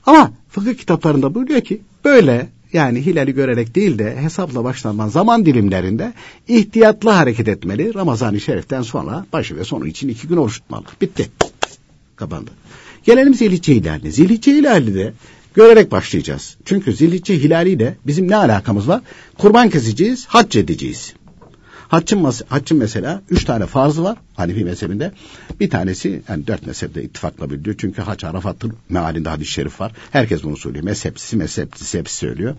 Ama 0.05 0.31
fıkıh 0.50 0.73
kitaplarında 0.73 1.35
buyuruyor 1.35 1.61
ki 1.61 1.81
böyle 2.05 2.50
yani 2.73 3.05
hilali 3.05 3.33
görerek 3.33 3.75
değil 3.75 4.00
de 4.00 4.17
hesapla 4.21 4.63
başlanma 4.63 5.09
zaman 5.09 5.45
dilimlerinde 5.45 6.13
ihtiyatlı 6.47 7.09
hareket 7.09 7.47
etmeli. 7.47 7.93
Ramazan-ı 7.93 8.41
Şerif'ten 8.41 8.81
sonra 8.81 9.25
başı 9.33 9.55
ve 9.55 9.63
sonu 9.63 9.88
için 9.88 10.09
iki 10.09 10.27
gün 10.27 10.38
oruç 10.38 10.59
tutmalı. 10.59 10.83
Bitti. 11.01 11.29
Kapandı. 12.15 12.51
Gelelim 13.03 13.33
Zilhicce 13.33 13.75
hilaline. 13.75 14.11
Zilhicce 14.11 14.51
hilali 14.51 14.95
de 14.95 15.13
görerek 15.53 15.91
başlayacağız. 15.91 16.58
Çünkü 16.65 16.93
Zilhicce 16.93 17.39
hilaliyle 17.39 17.98
bizim 18.08 18.29
ne 18.29 18.36
alakamız 18.36 18.88
var? 18.88 19.01
Kurban 19.38 19.70
keseceğiz, 19.70 20.25
hac 20.25 20.55
edeceğiz. 20.55 21.13
Haccın, 21.91 22.31
haccın 22.50 22.77
mesela 22.77 23.22
üç 23.29 23.46
tane 23.46 23.65
farzı 23.65 24.03
var 24.03 24.17
Hanefi 24.34 24.65
mezhebinde. 24.65 25.12
Bir 25.60 25.70
tanesi 25.70 26.22
yani 26.29 26.48
dört 26.48 26.67
mezhepte 26.67 27.03
ittifakla 27.03 27.50
bildiyor. 27.50 27.75
Çünkü 27.79 28.01
hac 28.01 28.24
Arafat'ın 28.24 28.74
mealinde 28.89 29.29
hadis-i 29.29 29.51
şerif 29.51 29.81
var. 29.81 29.91
Herkes 30.12 30.43
bunu 30.43 30.58
söylüyor. 30.58 30.86
Mezhepsisi 30.86 31.38
mezhepsisi 31.38 32.00
hepsi 32.00 32.15
söylüyor. 32.15 32.55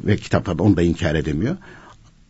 Ve 0.00 0.16
kitaplarda 0.16 0.62
onu 0.62 0.76
da 0.76 0.82
inkar 0.82 1.14
edemiyor. 1.14 1.56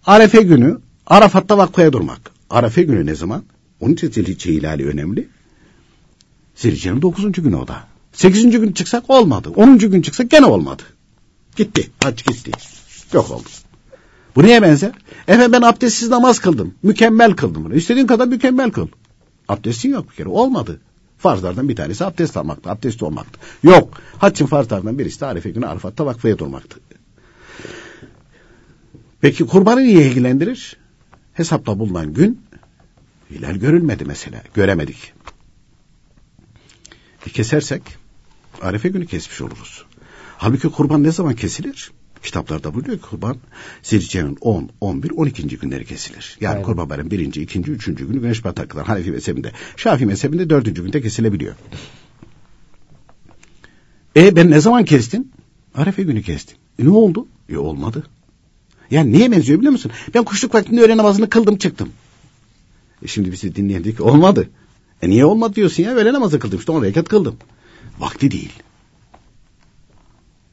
Arefe 0.07 0.43
günü 0.43 0.79
Arafat'ta 1.07 1.59
vakfaya 1.59 1.93
durmak. 1.93 2.21
Arefe 2.51 2.83
günü 2.83 3.07
ne 3.07 3.15
zaman? 3.15 3.45
Onun 3.81 3.93
için 3.93 4.11
Zilhicce 4.11 4.53
hilali 4.53 4.87
önemli. 4.87 5.29
Zilhicce'nin 6.55 7.03
dokuzuncu 7.03 7.43
günü 7.43 7.57
o 7.57 7.69
da. 7.69 7.94
Sekizinci 8.15 8.59
gün 8.59 8.73
çıksak 8.73 9.11
olmadı. 9.11 9.51
Onuncu 9.57 9.91
gün 9.91 10.03
çıksak 10.03 10.31
gene 10.31 10.47
olmadı. 10.47 10.83
Gitti. 11.57 11.91
Hac 12.03 12.25
gitti. 12.25 12.51
Yok 13.13 13.31
oldu. 13.31 13.49
Bu 14.37 14.43
neye 14.43 14.63
benzer? 14.63 14.93
Efendim 15.29 15.53
ben 15.53 15.63
abdestsiz 15.63 16.09
namaz 16.09 16.39
kıldım. 16.39 16.75
Mükemmel 16.83 17.33
kıldım 17.33 17.65
bunu. 17.65 17.75
İstediğin 17.75 18.07
kadar 18.07 18.27
mükemmel 18.27 18.71
kıl. 18.71 18.89
Abdestin 19.49 19.93
yok 19.93 20.11
bir 20.11 20.17
kere. 20.17 20.29
Olmadı. 20.29 20.81
Farzlardan 21.19 21.69
bir 21.69 21.77
tanesi 21.77 22.05
abdest 22.05 22.37
almaktı. 22.37 22.71
Abdest 22.71 23.03
olmaktı. 23.03 23.41
Yok. 23.63 24.01
Haccın 24.19 24.47
farzlardan 24.47 24.99
birisi 24.99 25.21
de 25.21 25.27
Arife 25.27 25.51
günü 25.51 25.67
Arafat'ta 25.67 26.07
vakfaya 26.07 26.39
durmaktı. 26.39 26.81
Peki 29.21 29.47
kurbanı 29.47 29.81
niye 29.81 30.07
ilgilendirir? 30.07 30.77
Hesapla 31.33 31.79
bulunan 31.79 32.15
gün 32.15 32.41
hilal 33.31 33.55
görülmedi 33.55 34.05
mesela. 34.05 34.43
Göremedik. 34.55 35.13
E, 37.27 37.31
kesersek 37.31 37.83
Arefe 38.63 38.89
günü 38.89 39.07
kesmiş 39.07 39.41
oluruz. 39.41 39.85
Halbuki 40.39 40.69
kurban 40.69 41.03
ne 41.03 41.13
zaman 41.13 41.35
kesilir? 41.35 41.93
Kitaplarda 42.23 42.75
buyuruyor 42.75 42.99
ki 42.99 43.05
kurban 43.11 43.37
Zilhicce'nin 43.83 44.39
10, 44.41 44.71
11, 44.81 45.11
12. 45.11 45.47
günleri 45.49 45.85
kesilir. 45.85 46.37
Yani 46.41 46.53
Aynen. 46.53 46.65
kurban 46.65 46.91
bayramı 46.91 47.11
birinci, 47.11 47.43
ikinci, 47.43 47.71
üçüncü 47.71 48.09
günü 48.09 48.21
güneş 48.21 48.45
batar 48.45 48.69
kadar 48.69 48.87
Hanefi 48.87 49.11
mezhebinde. 49.11 49.53
Şafii 49.77 50.07
mezhebinde 50.07 50.51
dördüncü 50.51 50.85
günde 50.85 51.01
kesilebiliyor. 51.03 51.55
E 54.17 54.37
ben 54.37 54.51
ne 54.51 54.61
zaman 54.61 54.85
kestim? 54.85 55.29
Arefe 55.75 56.03
günü 56.03 56.23
kestim. 56.23 56.57
E, 56.79 56.85
ne 56.85 56.91
oldu? 56.91 57.27
E 57.49 57.57
olmadı. 57.57 58.07
Yani 58.91 59.13
niye 59.13 59.33
benziyor 59.33 59.59
biliyor 59.59 59.73
musun? 59.73 59.93
Ben 60.15 60.25
kuşluk 60.25 60.55
vaktinde 60.55 60.81
öğle 60.81 60.97
namazını 60.97 61.29
kıldım 61.31 61.57
çıktım. 61.57 61.89
E 63.03 63.07
şimdi 63.07 63.33
bizi 63.33 63.55
dinleyen 63.55 63.85
diyor 63.85 63.97
ki 63.97 64.03
olmadı. 64.03 64.51
E 65.03 65.11
niye 65.11 65.25
olmadı 65.25 65.55
diyorsun 65.55 65.83
ya? 65.83 65.95
Öğle 65.95 66.13
namazı 66.13 66.39
kıldım 66.39 66.59
işte 66.59 66.73
on 66.73 66.83
rekat 66.83 67.09
kıldım. 67.09 67.37
Vakti 67.99 68.31
değil. 68.31 68.53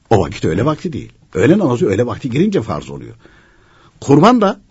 O 0.09 0.19
vakit 0.19 0.45
öyle 0.45 0.65
vakti 0.65 0.93
değil. 0.93 1.11
Öğle 1.33 1.57
namazı 1.57 1.87
öyle 1.87 2.05
vakti 2.05 2.29
girince 2.29 2.61
farz 2.61 2.89
oluyor. 2.89 3.15
Kurban 4.01 4.41
da 4.41 4.61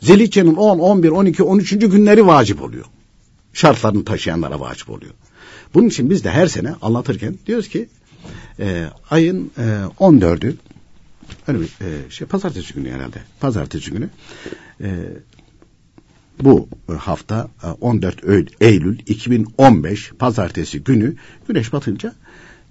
Zilhicce'nin 0.00 0.54
10, 0.54 0.78
11, 0.78 1.08
12, 1.08 1.42
13. 1.42 1.70
günleri 1.70 2.26
vacip 2.26 2.62
oluyor. 2.62 2.84
Şartlarını 3.52 4.04
taşıyanlara 4.04 4.60
vacip 4.60 4.90
oluyor. 4.90 5.12
Bunun 5.74 5.88
için 5.88 6.10
biz 6.10 6.24
de 6.24 6.30
her 6.30 6.46
sene 6.46 6.74
anlatırken 6.82 7.38
diyoruz 7.46 7.68
ki 7.68 7.88
e, 8.60 8.86
ayın 9.10 9.50
e, 9.58 9.62
14'ü 10.00 10.54
öyle 11.46 11.60
bir 11.60 11.66
e, 11.66 12.10
şey 12.10 12.26
pazartesi 12.26 12.74
günü 12.74 12.90
herhalde. 12.90 13.18
Pazartesi 13.40 13.90
günü 13.90 14.08
e, 14.80 14.88
bu 16.42 16.68
hafta 16.98 17.48
e, 17.62 17.66
14 17.66 18.22
Eylül- 18.24 18.54
Eylül 18.60 18.98
2015 19.06 20.12
pazartesi 20.18 20.84
günü 20.84 21.16
güneş 21.48 21.72
batınca 21.72 22.14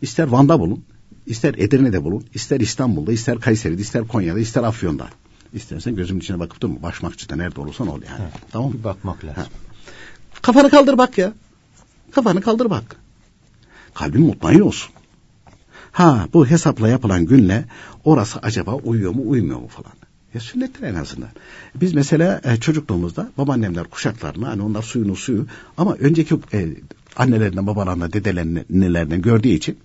ister 0.01 0.27
Van'da 0.27 0.59
bulun, 0.59 0.83
ister 1.25 1.53
Edirne'de 1.57 2.03
bulun, 2.03 2.25
ister 2.33 2.59
İstanbul'da, 2.59 3.11
ister 3.13 3.39
Kayseri'de, 3.39 3.81
ister 3.81 4.07
Konya'da, 4.07 4.39
ister 4.39 4.63
Afyon'da. 4.63 5.07
İstersen 5.53 5.95
gözümün 5.95 6.21
içine 6.21 6.39
bakıp 6.39 6.61
durma. 6.61 6.81
Başmakçıda 6.81 7.35
nerede 7.35 7.61
olursan 7.61 7.87
ol 7.87 7.99
yani. 8.09 8.29
Tamam 8.51 8.69
mı? 8.71 8.77
Bir 8.79 8.83
bakmak 8.83 9.23
lazım. 9.25 9.43
Ha. 9.43 9.49
Kafanı 10.41 10.69
kaldır 10.69 10.97
bak 10.97 11.17
ya. 11.17 11.33
Kafanı 12.11 12.41
kaldır 12.41 12.69
bak. 12.69 12.95
Kalbin 13.93 14.21
mutmain 14.21 14.59
olsun. 14.59 14.91
Ha 15.91 16.27
bu 16.33 16.47
hesapla 16.47 16.87
yapılan 16.89 17.25
günle 17.25 17.65
orası 18.03 18.39
acaba 18.39 18.73
uyuyor 18.75 19.11
mu 19.15 19.23
uymuyor 19.25 19.59
mu 19.59 19.67
falan. 19.67 19.91
Ya 20.35 20.41
sünnettir 20.41 20.83
en 20.83 20.95
azından. 20.95 21.29
Biz 21.75 21.93
mesela 21.93 22.41
e, 22.43 22.57
çocukluğumuzda 22.57 23.31
babaannemler 23.37 23.83
kuşaklarına 23.83 24.47
hani 24.47 24.61
onlar 24.61 24.81
suyunu 24.81 25.15
suyu 25.15 25.47
ama 25.77 25.93
önceki 25.93 26.35
e, 26.53 26.67
annelerinden 27.15 27.67
babalarından 27.67 28.13
dedelerinden 28.13 29.21
gördüğü 29.21 29.47
için 29.47 29.77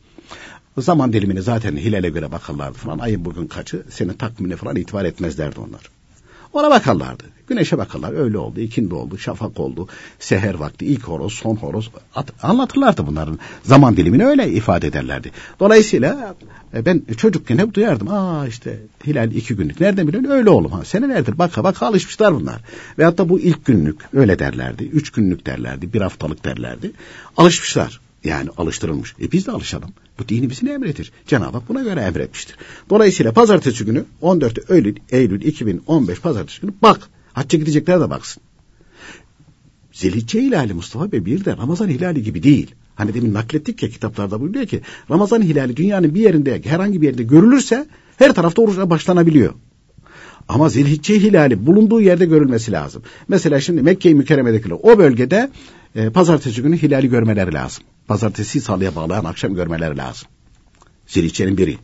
zaman 0.79 1.13
dilimini 1.13 1.43
zaten 1.43 1.77
hilale 1.77 2.09
göre 2.09 2.33
bakarlardı 2.33 2.79
falan. 2.79 2.99
Ayın 2.99 3.25
bugün 3.25 3.47
kaçı 3.47 3.83
senin 3.91 4.13
takvimine 4.13 4.57
falan 4.57 4.77
itibar 4.77 5.05
etmezlerdi 5.05 5.61
onlar. 5.61 6.00
Ona 6.53 6.71
bakarlardı. 6.71 7.25
Güneşe 7.47 7.79
bakarlar. 7.79 8.13
Öyle 8.13 8.39
oldu, 8.39 8.61
ikindi 8.61 8.95
oldu, 8.95 9.19
şafak 9.19 9.61
oldu, 9.61 9.89
seher 10.19 10.55
vakti, 10.55 10.87
ilk 10.87 11.03
horoz, 11.03 11.33
son 11.33 11.57
horoz. 11.57 11.91
At- 12.15 12.45
anlatırlardı 12.45 13.07
bunların. 13.07 13.39
Zaman 13.63 13.97
dilimini 13.97 14.27
öyle 14.27 14.51
ifade 14.51 14.87
ederlerdi. 14.87 15.31
Dolayısıyla 15.61 16.35
e, 16.75 16.85
ben 16.87 17.03
çocukken 17.17 17.59
hep 17.59 17.75
duyardım. 17.75 18.09
Aa 18.09 18.47
işte 18.47 18.81
hilal 19.07 19.33
iki 19.33 19.57
günlük. 19.57 19.81
Nereden 19.81 20.09
biliyorsun? 20.09 20.31
Öyle 20.31 20.51
oğlum. 20.51 20.73
Ha, 20.73 20.85
senelerdir 20.85 21.39
baka 21.39 21.65
baka 21.65 21.87
alışmışlar 21.87 22.35
bunlar. 22.35 22.61
Veyahut 22.99 23.19
da 23.19 23.29
bu 23.29 23.41
ilk 23.41 23.65
günlük 23.65 24.01
öyle 24.13 24.39
derlerdi. 24.39 24.85
Üç 24.85 25.11
günlük 25.11 25.47
derlerdi. 25.47 25.93
Bir 25.93 26.01
haftalık 26.01 26.45
derlerdi. 26.45 26.93
Alışmışlar. 27.37 28.01
Yani 28.25 28.51
alıştırılmış. 28.57 29.15
E 29.23 29.33
biz 29.33 29.47
de 29.47 29.53
alışalım. 29.53 29.91
Bu 30.19 30.29
dini 30.29 30.51
bizi 30.51 30.71
emretir. 30.71 31.13
Cenab-ı 31.27 31.59
Hak 31.59 31.69
buna 31.69 31.83
göre 31.83 32.01
emretmiştir. 32.01 32.57
Dolayısıyla 32.91 33.33
pazartesi 33.33 33.85
günü 33.85 34.05
14 34.21 34.71
Eylül, 34.71 34.97
Eylül 35.11 35.43
2015 35.43 36.21
pazartesi 36.21 36.61
günü 36.61 36.73
bak. 36.83 37.09
Hacca 37.33 37.59
gidecekler 37.59 38.01
de 38.01 38.11
baksın. 38.11 38.43
Zilhicce 39.93 40.43
hilali 40.43 40.75
Mustafa 40.75 41.13
Bey 41.13 41.25
bir 41.25 41.45
de 41.45 41.57
Ramazan 41.57 41.89
hilali 41.89 42.23
gibi 42.23 42.43
değil. 42.43 42.75
Hani 42.95 43.15
demin 43.15 43.35
naklettik 43.35 43.83
ya 43.83 43.89
kitaplarda 43.89 44.41
buyuruyor 44.41 44.67
ki 44.67 44.81
Ramazan 45.11 45.43
hilali 45.43 45.77
dünyanın 45.77 46.15
bir 46.15 46.21
yerinde 46.21 46.63
herhangi 46.65 47.03
bir 47.03 47.07
yerinde 47.07 47.23
görülürse 47.23 47.87
her 48.17 48.35
tarafta 48.35 48.63
oruca 48.63 48.91
başlanabiliyor. 48.91 49.55
Ama 50.49 50.69
Zilhicce 50.69 51.15
hilali 51.15 51.67
bulunduğu 51.67 52.01
yerde 52.01 52.27
görülmesi 52.27 52.73
lazım. 52.73 53.03
Mesela 53.29 53.61
şimdi 53.61 53.83
Mekke-i 53.83 54.15
Mükerreme'dekiler 54.15 54.77
o 54.83 54.99
bölgede 54.99 55.51
e, 55.95 56.11
pazartesi 56.11 56.63
günü 56.63 56.77
hilali 56.77 57.09
görmeleri 57.09 57.53
lazım. 57.55 57.85
Pazartesi 58.09 58.61
salıya 58.61 58.95
bağlayan 58.95 59.25
akşam 59.25 59.55
görmeleri 59.55 59.97
lazım. 59.97 60.29
Zilhicce'nin 61.07 61.57
biri. 61.59 61.79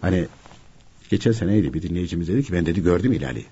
Hani 0.00 0.26
geçen 1.10 1.32
seneydi 1.32 1.74
bir 1.74 1.82
dinleyicimiz 1.82 2.28
dedi 2.28 2.42
ki 2.42 2.52
ben 2.52 2.66
dedi 2.66 2.82
gördüm 2.82 3.12
hilali. 3.12 3.44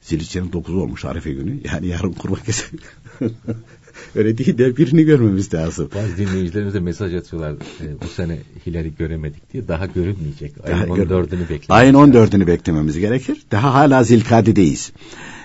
Zilhicce'nin 0.00 0.50
9'u 0.50 0.82
olmuş 0.82 1.04
Arife 1.04 1.32
günü. 1.32 1.56
Yani 1.72 1.86
yarın 1.86 2.12
kurban 2.12 2.38
kesin. 2.46 2.80
Öyle 4.14 4.38
değil 4.38 4.58
de 4.58 4.76
birini 4.76 5.04
görmemiz 5.04 5.54
lazım. 5.54 5.90
Bazı 5.94 6.16
dinleyicilerimiz 6.16 6.74
de 6.74 6.80
mesaj 6.80 7.14
atıyorlar. 7.14 7.52
e, 7.52 8.00
bu 8.02 8.08
sene 8.08 8.38
hilali 8.66 8.94
göremedik 8.98 9.52
diye. 9.52 9.68
Daha 9.68 9.86
görünmeyecek. 9.86 10.52
Ayın 10.64 10.88
Daha 10.88 10.96
gör- 10.96 11.06
14'ünü 11.06 11.40
bekliyoruz. 11.40 11.66
Ayın 11.70 11.94
14'ünü 11.94 12.46
beklememiz 12.46 12.98
gerekir. 12.98 13.42
Daha 13.50 13.74
hala 13.74 14.02
Zilkade'deyiz. 14.04 14.92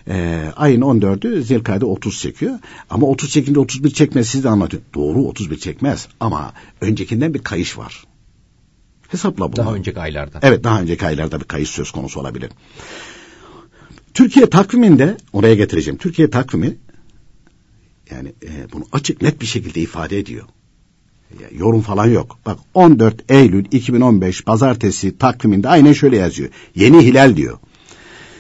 Ee, 0.10 0.52
ayın 0.56 0.82
14'ü 0.82 1.41
Zilkade 1.41 1.86
30 1.86 2.19
çekiyor. 2.19 2.60
Ama 2.89 3.08
30 3.08 3.30
çekince 3.30 3.60
31 3.60 3.89
çekmez 3.89 4.28
siz 4.28 4.43
de 4.43 4.50
anlatıyor. 4.50 4.84
Doğru 4.95 5.28
31 5.28 5.58
çekmez 5.58 6.08
ama 6.19 6.54
öncekinden 6.82 7.34
bir 7.34 7.39
kayış 7.39 7.78
var. 7.78 8.04
Hesapla 9.08 9.48
bunu. 9.48 9.56
Daha 9.56 9.74
önceki 9.74 10.00
aylarda. 10.00 10.39
Evet 10.41 10.63
daha 10.63 10.82
önceki 10.82 11.06
aylarda 11.06 11.39
bir 11.39 11.45
kayış 11.45 11.69
söz 11.69 11.91
konusu 11.91 12.19
olabilir. 12.19 12.52
Türkiye 14.13 14.50
takviminde 14.50 15.17
oraya 15.34 15.56
getireceğim. 15.56 15.98
Türkiye 15.98 16.30
takvimi 16.30 16.76
yani 18.12 18.34
e, 18.43 18.72
bunu 18.74 18.86
açık 18.91 19.22
net 19.22 19.41
bir 19.41 19.45
şekilde 19.45 19.82
ifade 19.82 20.19
ediyor. 20.19 20.45
Yorum 21.52 21.82
falan 21.82 22.06
yok. 22.06 22.38
Bak 22.45 22.60
14 22.74 23.32
Eylül 23.32 23.65
2015 23.72 24.43
pazartesi 24.43 25.17
takviminde 25.17 25.69
aynen 25.69 25.93
şöyle 25.93 26.17
yazıyor. 26.17 26.50
Yeni 26.76 27.06
hilal 27.06 27.36
diyor. 27.36 27.58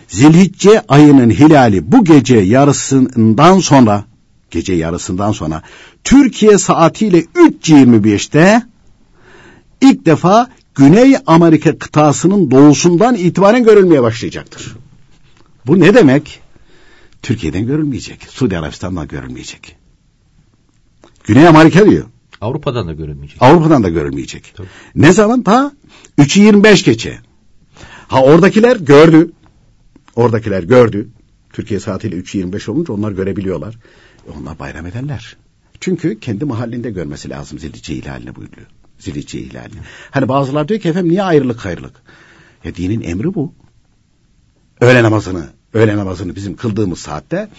Zilhicce 0.09 0.81
ayının 0.87 1.29
hilali 1.29 1.91
bu 1.91 2.03
gece 2.03 2.37
yarısından 2.37 3.59
sonra 3.59 4.05
gece 4.51 4.73
yarısından 4.73 5.31
sonra 5.31 5.61
Türkiye 6.03 6.57
saatiyle 6.57 7.19
3.25'te 7.19 8.61
ilk 9.81 10.05
defa 10.05 10.47
Güney 10.75 11.15
Amerika 11.25 11.77
kıtasının 11.77 12.51
doğusundan 12.51 13.15
itibaren 13.15 13.63
görülmeye 13.63 14.03
başlayacaktır. 14.03 14.75
Bu 15.67 15.79
ne 15.79 15.93
demek? 15.93 16.39
Türkiye'den 17.21 17.67
görülmeyecek. 17.67 18.27
Suudi 18.29 18.57
Arabistan'dan 18.57 19.07
görülmeyecek. 19.07 19.75
Güney 21.23 21.47
Amerika 21.47 21.85
diyor. 21.85 22.05
Avrupa'dan 22.41 22.87
da 22.87 22.93
görünmeyecek. 22.93 23.41
Avrupa'dan 23.41 23.83
da 23.83 23.89
görülmeyecek. 23.89 24.53
Tabii. 24.57 24.67
Ne 24.95 25.13
zaman? 25.13 25.43
Ta 25.43 25.71
3'ü 26.17 26.41
25 26.41 26.83
geçe. 26.83 27.19
Ha 28.07 28.23
oradakiler 28.23 28.75
gördü. 28.75 29.31
Oradakiler 30.19 30.63
gördü. 30.63 31.09
Türkiye 31.53 31.79
saatiyle 31.79 32.15
3'ü 32.15 32.37
25 32.37 32.69
olunca 32.69 32.93
onlar 32.93 33.11
görebiliyorlar. 33.11 33.75
E 34.27 34.31
onlar 34.39 34.59
bayram 34.59 34.85
ederler. 34.85 35.37
Çünkü 35.79 36.19
kendi 36.19 36.45
mahallinde 36.45 36.91
görmesi 36.91 37.29
lazım 37.29 37.59
zilhicce 37.59 37.95
hilalini 37.95 38.35
buyuruyor. 38.35 38.67
Zilhicce 38.99 39.39
hilalini. 39.39 39.79
Hani 40.11 40.29
bazılar 40.29 40.67
diyor 40.67 40.79
ki 40.79 40.89
efendim 40.89 41.11
niye 41.11 41.23
ayrılık 41.23 41.65
ayrılık? 41.65 41.93
Ya 42.63 42.75
dinin 42.75 43.01
emri 43.01 43.33
bu. 43.33 43.53
Öğle 44.81 45.03
namazını, 45.03 45.47
öğle 45.73 45.97
namazını 45.97 46.35
bizim 46.35 46.55
kıldığımız 46.55 46.99
saatte 46.99 47.49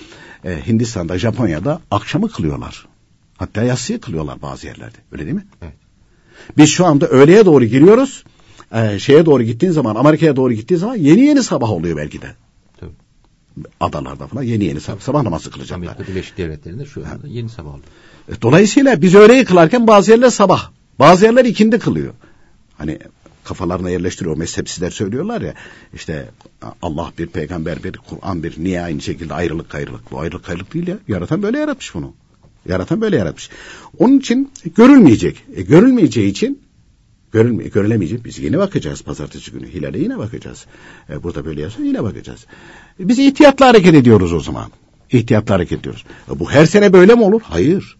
e, 0.44 0.66
Hindistan'da, 0.66 1.18
Japonya'da 1.18 1.80
akşamı 1.90 2.30
kılıyorlar. 2.30 2.86
Hatta 3.36 3.62
yatsıyı 3.62 4.00
kılıyorlar 4.00 4.42
bazı 4.42 4.66
yerlerde. 4.66 4.96
Öyle 5.12 5.22
değil 5.22 5.34
mi? 5.34 5.46
Evet. 5.62 5.74
Biz 6.56 6.70
şu 6.70 6.86
anda 6.86 7.06
öğleye 7.06 7.44
doğru 7.44 7.64
giriyoruz. 7.64 8.24
Ee, 8.74 8.98
şeye 8.98 9.26
doğru 9.26 9.42
gittiğin 9.42 9.72
zaman, 9.72 9.94
Amerika'ya 9.94 10.36
doğru 10.36 10.52
gittiğin 10.52 10.80
zaman 10.80 10.96
yeni 10.96 11.20
yeni 11.20 11.42
sabah 11.42 11.70
oluyor 11.70 11.96
belki 11.96 12.22
de. 12.22 12.26
Adalarda 13.80 14.26
falan 14.26 14.42
yeni 14.42 14.64
yeni 14.64 14.80
sabah, 14.80 15.00
sabah 15.00 15.22
namazı 15.22 15.50
kılacaklar. 15.50 15.86
Amerika 15.86 16.12
Birleşik 16.12 16.38
Devletleri'nde 16.38 16.84
şu 16.84 17.06
anda 17.06 17.26
yeni 17.28 17.48
sabah 17.48 17.74
oldu. 17.74 17.82
E, 18.28 18.42
Dolayısıyla 18.42 19.02
biz 19.02 19.14
öğleyi 19.14 19.44
kılarken 19.44 19.86
bazı 19.86 20.10
yerler 20.10 20.30
sabah, 20.30 20.70
bazı 20.98 21.24
yerler 21.24 21.44
ikindi 21.44 21.78
kılıyor. 21.78 22.14
Hani 22.78 22.98
kafalarına 23.44 23.90
yerleştiriyor. 23.90 24.36
Mezhepsizler 24.36 24.90
söylüyorlar 24.90 25.40
ya 25.40 25.54
işte 25.94 26.28
Allah 26.82 27.12
bir, 27.18 27.26
peygamber 27.26 27.84
bir, 27.84 27.92
Kur'an 27.92 28.42
bir. 28.42 28.64
Niye 28.64 28.82
aynı 28.82 29.00
şekilde 29.00 29.34
ayrılık 29.34 29.74
ayrılık? 29.74 30.10
Bu 30.10 30.20
ayrılık 30.20 30.48
ayrılık 30.48 30.74
değil 30.74 30.88
ya. 30.88 30.98
Yaratan 31.08 31.42
böyle 31.42 31.58
yaratmış 31.58 31.94
bunu. 31.94 32.14
Yaratan 32.68 33.00
böyle 33.00 33.16
yaratmış. 33.16 33.50
Onun 33.98 34.18
için 34.18 34.52
görülmeyecek. 34.76 35.44
E, 35.56 35.62
görülmeyeceği 35.62 36.30
için 36.30 36.60
görülme, 37.32 37.64
görülemeyecek. 37.64 38.24
Biz 38.24 38.38
yine 38.38 38.58
bakacağız 38.58 39.02
pazartesi 39.02 39.50
günü. 39.52 39.72
Hilale 39.72 39.98
yine 39.98 40.18
bakacağız. 40.18 40.66
E, 41.10 41.22
burada 41.22 41.44
böyle 41.44 41.60
yazıyor 41.60 41.88
yine 41.88 42.02
bakacağız. 42.02 42.46
E, 43.00 43.08
biz 43.08 43.18
ihtiyatla 43.18 43.66
hareket 43.66 43.94
ediyoruz 43.94 44.32
o 44.32 44.40
zaman. 44.40 44.70
İhtiyatla 45.10 45.54
hareket 45.54 45.80
ediyoruz. 45.80 46.04
E, 46.30 46.38
bu 46.38 46.50
her 46.50 46.66
sene 46.66 46.92
böyle 46.92 47.14
mi 47.14 47.22
olur? 47.22 47.40
Hayır. 47.44 47.96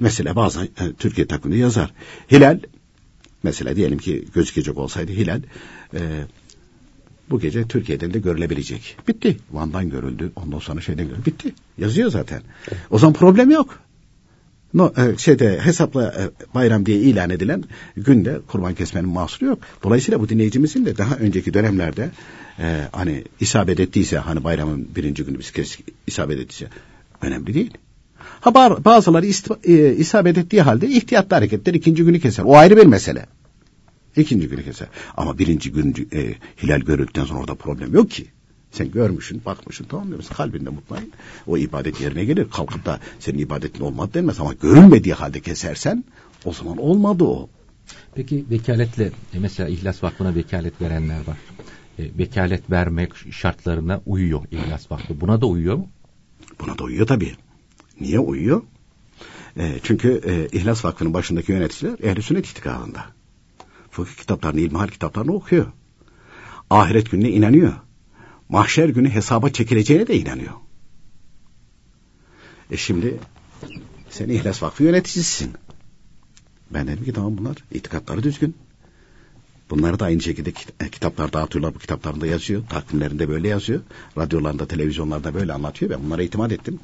mesela 0.00 0.36
bazen 0.36 0.64
e, 0.64 0.92
Türkiye 0.98 1.26
takviminde 1.26 1.60
yazar. 1.60 1.92
Hilal 2.30 2.60
mesela 3.42 3.76
diyelim 3.76 3.98
ki 3.98 4.24
gözükecek 4.34 4.78
olsaydı 4.78 5.12
Hilal 5.12 5.40
e, 5.94 6.00
bu 7.30 7.40
gece 7.40 7.68
Türkiye'den 7.68 8.14
de 8.14 8.18
görülebilecek. 8.18 8.96
Bitti. 9.08 9.36
Van'dan 9.52 9.90
görüldü. 9.90 10.32
Ondan 10.36 10.58
sonra 10.58 10.80
şeyden 10.80 11.08
görüldü. 11.08 11.26
Bitti. 11.26 11.54
Yazıyor 11.78 12.10
zaten. 12.10 12.42
O 12.90 12.98
zaman 12.98 13.14
problem 13.14 13.50
yok. 13.50 13.80
No, 14.74 14.92
e, 14.96 15.18
şeyde 15.18 15.60
hesapla 15.60 16.04
e, 16.04 16.54
bayram 16.54 16.86
diye 16.86 16.98
ilan 16.98 17.30
edilen 17.30 17.64
günde 17.96 18.40
kurban 18.48 18.74
kesmenin 18.74 19.08
mahsuru 19.08 19.48
yok. 19.48 19.58
Dolayısıyla 19.82 20.20
bu 20.20 20.28
dinleyicimizin 20.28 20.86
de 20.86 20.98
daha 20.98 21.16
önceki 21.16 21.54
dönemlerde 21.54 22.10
e, 22.58 22.88
hani 22.92 23.24
isabet 23.40 23.80
ettiyse 23.80 24.18
hani 24.18 24.44
bayramın 24.44 24.88
birinci 24.96 25.24
günü 25.24 25.38
biz 25.38 25.50
kes, 25.50 25.78
isabet 26.06 26.38
ettiyse 26.38 26.68
önemli 27.22 27.54
değil. 27.54 27.70
Ha 28.40 28.54
bazıları 28.84 29.26
e, 29.64 29.96
isabet 29.96 30.38
ettiği 30.38 30.62
halde 30.62 30.88
ihtiyatlı 30.88 31.36
hareketler 31.36 31.74
ikinci 31.74 32.04
günü 32.04 32.20
keser. 32.20 32.44
O 32.44 32.56
ayrı 32.56 32.76
bir 32.76 32.86
mesele. 32.86 33.26
İkinci 34.16 34.48
günü 34.48 34.64
keser. 34.64 34.88
Ama 35.16 35.38
birinci 35.38 35.72
gün 35.72 36.08
e, 36.12 36.34
hilal 36.62 36.80
görüldükten 36.80 37.24
sonra 37.24 37.40
orada 37.40 37.54
problem 37.54 37.94
yok 37.94 38.10
ki. 38.10 38.26
Sen 38.72 38.90
görmüşsün, 38.90 39.42
bakmışsın 39.46 39.86
tamam 39.88 40.08
diyorsun. 40.08 40.34
Kalbinde 40.34 40.70
mutmain. 40.70 41.12
O 41.46 41.58
ibadet 41.58 42.00
yerine 42.00 42.24
gelir. 42.24 42.50
Kalkıp 42.50 42.84
da 42.84 43.00
senin 43.18 43.38
ibadetin 43.38 43.84
olmadı 43.84 44.14
denmez. 44.14 44.40
Ama 44.40 44.52
görünmediği 44.52 45.14
halde 45.14 45.40
kesersen 45.40 46.04
o 46.44 46.52
zaman 46.52 46.78
olmadı 46.78 47.24
o. 47.24 47.48
Peki 48.14 48.44
vekaletle 48.50 49.10
e, 49.34 49.38
mesela 49.38 49.68
İhlas 49.68 50.02
Vakfı'na 50.02 50.34
vekalet 50.34 50.80
verenler 50.80 51.26
var. 51.26 51.36
E, 51.98 52.18
vekalet 52.18 52.70
vermek 52.70 53.12
şartlarına 53.32 54.00
uyuyor 54.06 54.44
İhlas 54.50 54.90
Vakfı. 54.90 55.20
Buna 55.20 55.40
da 55.40 55.46
uyuyor 55.46 55.76
mu? 55.76 55.88
Buna 56.60 56.78
da 56.78 56.84
uyuyor 56.84 57.06
tabii. 57.06 57.32
Niye 58.00 58.18
uyuyor? 58.18 58.62
E, 59.56 59.78
çünkü 59.82 60.20
e, 60.26 60.58
İhlas 60.58 60.84
Vakfı'nın 60.84 61.14
başındaki 61.14 61.52
yöneticiler 61.52 61.96
ehl 62.02 62.20
sünnet 62.20 62.46
itikadında. 62.46 63.04
Fıkıh 63.90 64.12
kitaplarını, 64.12 64.60
ilmihal 64.60 64.88
kitaplarını 64.88 65.32
okuyor. 65.32 65.66
Ahiret 66.70 67.10
gününe 67.10 67.30
inanıyor. 67.30 67.72
Mahşer 68.52 68.88
günü 68.88 69.10
hesaba 69.10 69.50
çekileceğine 69.50 70.06
de 70.06 70.16
inanıyor. 70.16 70.52
E 72.70 72.76
şimdi 72.76 73.18
sen 74.10 74.28
İhlas 74.28 74.62
Vakfı 74.62 74.84
yöneticisisin. 74.84 75.52
Ben 76.70 76.86
dedim 76.86 77.04
ki 77.04 77.12
tamam 77.12 77.38
bunlar 77.38 77.56
itikatları 77.70 78.22
düzgün. 78.22 78.56
Bunları 79.70 79.98
da 79.98 80.04
aynı 80.04 80.22
şekilde 80.22 80.52
e, 80.80 80.88
kitaplar 80.88 81.32
dağıtıyorlar. 81.32 81.74
Bu 81.74 81.78
kitaplarında 81.78 82.26
yazıyor. 82.26 82.62
Takvimlerinde 82.68 83.28
böyle 83.28 83.48
yazıyor. 83.48 83.80
Radyolarında, 84.18 84.68
televizyonlarda 84.68 85.34
böyle 85.34 85.52
anlatıyor. 85.52 85.90
Ben 85.90 86.04
bunlara 86.04 86.22
itimat 86.22 86.52
ettim. 86.52 86.80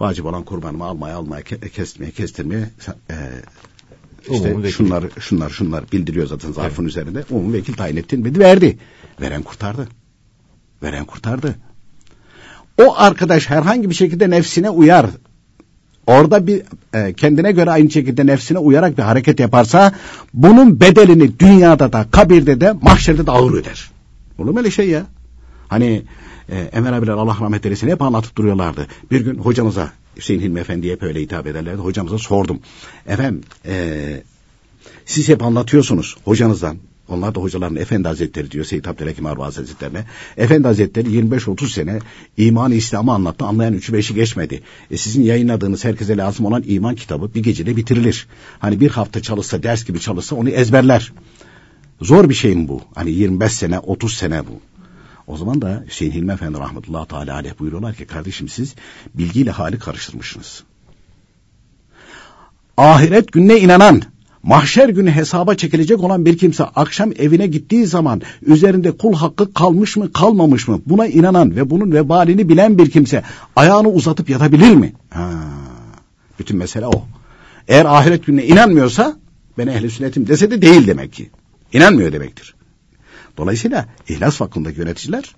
Vacip 0.00 0.26
olan 0.26 0.44
kurbanımı 0.44 0.84
almaya, 0.84 1.16
almaya, 1.16 1.42
kesmeye, 1.42 2.10
kestirmeye 2.10 2.70
e, 3.10 3.16
işte 4.30 4.70
şunlar, 4.70 5.04
şunlar, 5.20 5.50
şunlar 5.50 5.92
bildiriyor 5.92 6.26
zaten 6.26 6.52
zarfın 6.52 6.82
evet. 6.82 6.90
üzerinde. 6.90 7.24
Umum 7.30 7.52
vekil 7.52 7.74
tayin 7.74 7.96
ettin 7.96 8.24
dedi, 8.24 8.38
verdi. 8.38 8.78
Veren 9.20 9.42
kurtardı. 9.42 9.88
Veren 10.84 11.04
kurtardı. 11.04 11.54
O 12.82 12.94
arkadaş 12.96 13.50
herhangi 13.50 13.90
bir 13.90 13.94
şekilde 13.94 14.30
nefsine 14.30 14.70
uyar. 14.70 15.06
Orada 16.06 16.46
bir 16.46 16.62
e, 16.94 17.12
kendine 17.12 17.52
göre 17.52 17.70
aynı 17.70 17.90
şekilde 17.90 18.26
nefsine 18.26 18.58
uyarak 18.58 18.98
bir 18.98 19.02
hareket 19.02 19.40
yaparsa 19.40 19.92
bunun 20.34 20.80
bedelini 20.80 21.38
dünyada 21.38 21.92
da 21.92 22.06
kabirde 22.10 22.60
de 22.60 22.72
mahşerde 22.72 23.26
de 23.26 23.30
ağır 23.30 23.52
öder. 23.52 23.90
Olur 24.38 24.50
mu 24.50 24.58
öyle 24.58 24.70
şey 24.70 24.88
ya? 24.88 25.06
Hani 25.68 26.02
e, 26.48 26.58
Emel 26.58 26.98
abiler 26.98 27.12
Allah 27.12 27.36
rahmet 27.40 27.66
eylesin 27.66 27.88
hep 27.88 28.02
anlatıp 28.02 28.36
duruyorlardı. 28.36 28.86
Bir 29.10 29.20
gün 29.20 29.38
hocamıza 29.38 29.92
Hüseyin 30.16 30.40
Hilmi 30.40 30.60
Efendi'ye 30.60 30.92
hep 30.92 31.02
öyle 31.02 31.20
hitap 31.20 31.46
ederlerdi. 31.46 31.82
Hocamıza 31.82 32.18
sordum. 32.18 32.58
Efendim 33.06 33.42
e, 33.66 34.22
siz 35.06 35.28
hep 35.28 35.42
anlatıyorsunuz 35.42 36.16
hocanızdan. 36.24 36.76
Onlar 37.08 37.34
da 37.34 37.40
hocaların 37.40 37.76
Efendi 37.76 38.08
Hazretleri 38.08 38.50
diyor 38.50 38.64
Seyyid 38.64 38.84
Abdülhakim 38.84 39.26
Arba 39.26 39.46
Hazretlerine. 39.46 40.04
Efendi 40.36 40.68
Hazretleri 40.68 41.08
25-30 41.08 41.72
sene 41.72 41.98
iman 42.36 42.72
İslam'ı 42.72 43.12
anlattı. 43.12 43.44
Anlayan 43.44 43.74
3'ü 43.74 43.98
5'i 43.98 44.14
geçmedi. 44.14 44.62
E 44.90 44.96
sizin 44.96 45.22
yayınladığınız 45.22 45.84
herkese 45.84 46.16
lazım 46.16 46.46
olan 46.46 46.64
iman 46.66 46.94
kitabı 46.94 47.34
bir 47.34 47.42
gecede 47.42 47.76
bitirilir. 47.76 48.26
Hani 48.58 48.80
bir 48.80 48.90
hafta 48.90 49.22
çalışsa 49.22 49.62
ders 49.62 49.84
gibi 49.84 50.00
çalışsa 50.00 50.36
onu 50.36 50.48
ezberler. 50.48 51.12
Zor 52.00 52.28
bir 52.28 52.34
şey 52.34 52.54
mi 52.54 52.68
bu? 52.68 52.82
Hani 52.94 53.10
25 53.10 53.52
sene 53.52 53.78
30 53.78 54.16
sene 54.16 54.46
bu. 54.46 54.60
O 55.26 55.36
zaman 55.36 55.62
da 55.62 55.84
Hüseyin 55.86 56.12
Hilmi 56.12 56.32
Efendi 56.32 56.58
rahmetullahi 56.58 57.08
teala 57.08 57.34
aleyh 57.34 57.58
buyuruyorlar 57.58 57.94
ki 57.94 58.06
kardeşim 58.06 58.48
siz 58.48 58.74
bilgiyle 59.14 59.50
hali 59.50 59.78
karıştırmışsınız. 59.78 60.64
Ahiret 62.76 63.32
gününe 63.32 63.58
inanan, 63.60 64.02
mahşer 64.44 64.88
günü 64.88 65.10
hesaba 65.10 65.54
çekilecek 65.54 66.00
olan 66.00 66.26
bir 66.26 66.38
kimse 66.38 66.64
akşam 66.64 67.12
evine 67.18 67.46
gittiği 67.46 67.86
zaman 67.86 68.22
üzerinde 68.42 68.96
kul 68.96 69.14
hakkı 69.14 69.52
kalmış 69.52 69.96
mı 69.96 70.12
kalmamış 70.12 70.68
mı 70.68 70.80
buna 70.86 71.06
inanan 71.06 71.56
ve 71.56 71.70
bunun 71.70 71.92
vebalini 71.92 72.48
bilen 72.48 72.78
bir 72.78 72.90
kimse 72.90 73.22
ayağını 73.56 73.88
uzatıp 73.88 74.30
yatabilir 74.30 74.74
mi? 74.74 74.92
Ha, 75.10 75.30
bütün 76.38 76.56
mesele 76.56 76.86
o. 76.86 77.04
Eğer 77.68 77.84
ahiret 77.84 78.26
gününe 78.26 78.44
inanmıyorsa 78.44 79.16
ben 79.58 79.66
ehli 79.66 79.90
sünnetim 79.90 80.26
dese 80.26 80.50
de 80.50 80.62
değil 80.62 80.86
demek 80.86 81.12
ki. 81.12 81.30
İnanmıyor 81.72 82.12
demektir. 82.12 82.54
Dolayısıyla 83.36 83.86
İhlas 84.08 84.40
Vakfı'ndaki 84.40 84.80
yöneticiler 84.80 85.34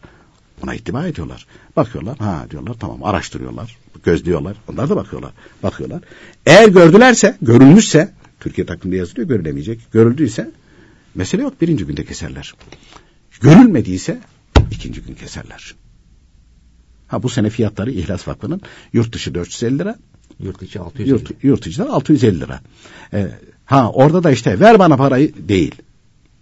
buna 0.63 0.75
ittiba 0.75 1.07
ediyorlar. 1.07 1.47
Bakıyorlar, 1.77 2.19
ha 2.19 2.47
diyorlar 2.51 2.75
tamam 2.81 3.05
araştırıyorlar, 3.05 3.77
gözlüyorlar. 4.05 4.57
Onlar 4.73 4.89
da 4.89 4.97
bakıyorlar, 4.97 5.33
bakıyorlar. 5.63 6.03
Eğer 6.47 6.69
gördülerse, 6.69 7.37
görülmüşse, 7.43 8.13
Türkiye 8.41 8.67
takviminde 8.67 8.97
yazılıyor 8.99 9.29
görülemeyecek. 9.29 9.93
Görüldüyse 9.93 10.51
mesele 11.15 11.43
yok 11.43 11.61
birinci 11.61 11.87
günde 11.87 12.05
keserler. 12.05 12.55
Görülmediyse 13.41 14.21
ikinci 14.71 15.03
gün 15.03 15.15
keserler. 15.15 15.75
Ha 17.09 17.23
bu 17.23 17.29
sene 17.29 17.51
fiyatları 17.51 17.91
İhlas 17.91 18.29
Vakfı'nın 18.29 18.61
yurt 18.93 19.13
dışı 19.13 19.35
450 19.35 19.79
lira, 19.79 19.97
Yurt 20.41 20.63
içi 20.63 20.81
650. 20.81 21.09
Yurt, 21.11 21.31
yurt 21.43 21.67
içi 21.67 21.83
650 21.83 22.41
lira. 22.41 22.61
Ee, 23.13 23.29
ha 23.65 23.91
orada 23.91 24.23
da 24.23 24.31
işte 24.31 24.61
ver 24.61 24.79
bana 24.79 24.97
parayı 24.97 25.49
değil. 25.49 25.75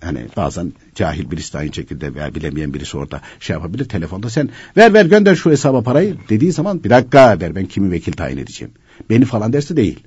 Hani 0.00 0.26
bazen 0.36 0.72
cahil 0.94 1.30
birisi 1.30 1.52
de 1.52 1.58
aynı 1.58 1.74
şekilde 1.74 2.14
veya 2.14 2.34
bilemeyen 2.34 2.74
birisi 2.74 2.96
orada 2.96 3.20
şey 3.40 3.54
yapabilir 3.54 3.84
telefonda 3.84 4.30
sen 4.30 4.48
ver 4.76 4.94
ver 4.94 5.06
gönder 5.06 5.34
şu 5.34 5.50
hesaba 5.50 5.82
parayı 5.82 6.16
dediği 6.28 6.52
zaman 6.52 6.84
bir 6.84 6.90
dakika 6.90 7.40
der 7.40 7.54
ben 7.54 7.66
kimi 7.66 7.90
vekil 7.90 8.12
tayin 8.12 8.38
edeceğim. 8.38 8.74
Beni 9.10 9.24
falan 9.24 9.52
derse 9.52 9.76
değil. 9.76 10.00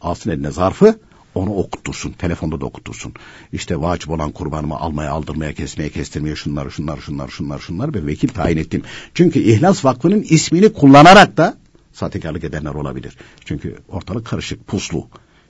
Alsın 0.00 0.30
eline 0.30 0.50
zarfı 0.50 0.98
onu 1.34 1.54
okuttursun. 1.54 2.12
Telefonda 2.12 2.60
da 2.60 2.64
okuttursun. 2.64 3.12
İşte 3.52 3.80
vacip 3.80 4.10
olan 4.10 4.32
kurbanımı 4.32 4.76
almaya, 4.76 5.10
aldırmaya, 5.10 5.52
kesmeye, 5.52 5.90
kestirmeye 5.90 6.36
şunları, 6.36 6.70
şunları, 6.70 7.02
şunları, 7.02 7.30
şunları, 7.30 7.60
şunları 7.60 7.94
ve 7.94 8.06
vekil 8.06 8.28
tayin 8.28 8.56
ettim. 8.56 8.82
Çünkü 9.14 9.38
İhlas 9.38 9.84
Vakfı'nın 9.84 10.22
ismini 10.22 10.72
kullanarak 10.72 11.36
da 11.36 11.58
sahtekarlık 11.92 12.44
edenler 12.44 12.74
olabilir. 12.74 13.16
Çünkü 13.44 13.78
ortalık 13.88 14.26
karışık, 14.26 14.66
puslu. 14.66 15.08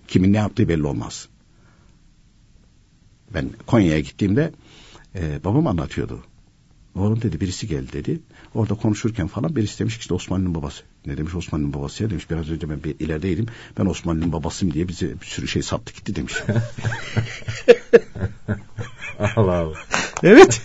Kimin 0.09 0.33
ne 0.33 0.37
yaptığı 0.37 0.69
belli 0.69 0.87
olmaz. 0.87 1.29
Ben 3.35 3.51
Konya'ya 3.67 4.01
gittiğimde 4.01 4.53
e, 5.15 5.45
babam 5.45 5.67
anlatıyordu. 5.67 6.25
Oğlum 6.95 7.23
dedi 7.23 7.41
birisi 7.41 7.67
geldi 7.69 7.93
dedi. 7.93 8.21
Orada 8.55 8.75
konuşurken 8.75 9.27
falan 9.27 9.57
birisi 9.57 9.79
demiş 9.79 9.95
ki 9.95 10.01
işte 10.01 10.15
Osmanlı'nın 10.15 10.55
babası. 10.55 10.83
Ne 11.07 11.17
demiş 11.17 11.35
Osmanlı'nın 11.35 11.75
babası 11.75 12.03
ya 12.03 12.11
demiş. 12.11 12.31
Biraz 12.31 12.51
önce 12.51 12.71
ben 12.71 12.85
bir 12.85 13.01
ilerideydim. 13.01 13.47
Ben 13.79 13.87
Osmanlı'nın 13.87 14.33
babasıyım 14.33 14.75
diye 14.75 14.89
bize 14.89 15.21
bir 15.21 15.27
sürü 15.27 15.49
şey 15.49 15.63
sattı 15.63 15.93
gitti 15.93 16.17
demiş. 16.17 16.35
Allah 19.37 19.53
Allah. 19.53 19.79
Evet. 20.23 20.63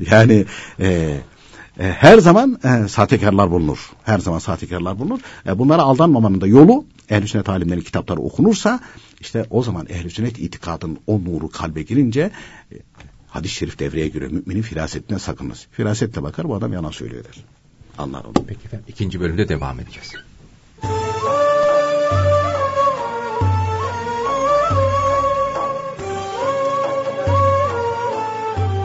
yani 0.00 0.46
e, 0.80 1.20
e, 1.80 1.84
her 1.84 2.18
zaman 2.18 2.58
e, 2.64 2.88
sahtekarlar 2.88 3.50
bulunur. 3.50 3.90
Her 4.04 4.18
zaman 4.18 4.38
sahtekarlar 4.38 4.98
bulunur. 4.98 5.20
E, 5.46 5.58
bunlara 5.58 5.82
aldanmamanın 5.82 6.40
da 6.40 6.46
yolu 6.46 6.84
ehl 7.08 7.26
sünnet 7.26 7.48
alimlerinin 7.48 7.84
kitapları 7.84 8.20
okunursa 8.20 8.80
işte 9.20 9.46
o 9.50 9.62
zaman 9.62 9.86
ehl 9.88 10.08
sünnet 10.08 10.38
itikadın 10.38 10.98
o 11.06 11.24
nuru 11.24 11.48
kalbe 11.48 11.82
girince 11.82 12.30
e, 12.72 12.76
hadis-i 13.28 13.54
şerif 13.54 13.78
devreye 13.78 14.08
giriyor. 14.08 14.30
Müminin 14.30 14.62
firasetine 14.62 15.18
sakınız. 15.18 15.66
Firasetle 15.70 16.22
bakar 16.22 16.48
bu 16.48 16.54
adam 16.54 16.72
yalan 16.72 16.90
söylüyor 16.90 17.24
der. 17.24 17.44
Anlar 17.98 18.24
onu. 18.24 18.32
Peki 18.46 18.64
efendim 18.64 18.86
ikinci 18.88 19.20
bölümde 19.20 19.48
devam 19.48 19.80
edeceğiz. 19.80 20.14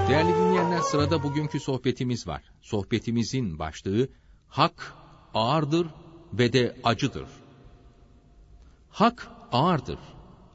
Değerli 0.10 0.36
dinleyenler 0.36 0.80
sırada 0.80 1.24
bugünkü 1.24 1.60
sohbetimiz 1.60 2.28
var. 2.28 2.42
Sohbetimizin 2.62 3.60
başlığı 3.60 4.08
hak 4.48 4.94
ağırdır 5.34 5.88
ve 6.34 6.54
de 6.54 6.76
acıdır. 6.84 7.28
Hak 8.90 9.28
ağırdır. 9.52 10.00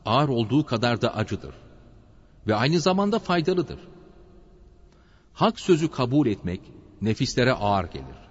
Ağır 0.06 0.28
olduğu 0.28 0.66
kadar 0.66 1.02
da 1.02 1.14
acıdır. 1.16 1.54
Ve 2.46 2.54
aynı 2.54 2.80
zamanda 2.80 3.18
faydalıdır. 3.18 3.78
Hak 5.32 5.60
sözü 5.60 5.90
kabul 5.90 6.26
etmek 6.26 6.60
nefislere 7.02 7.52
ağır 7.52 7.84
gelir. 7.84 8.29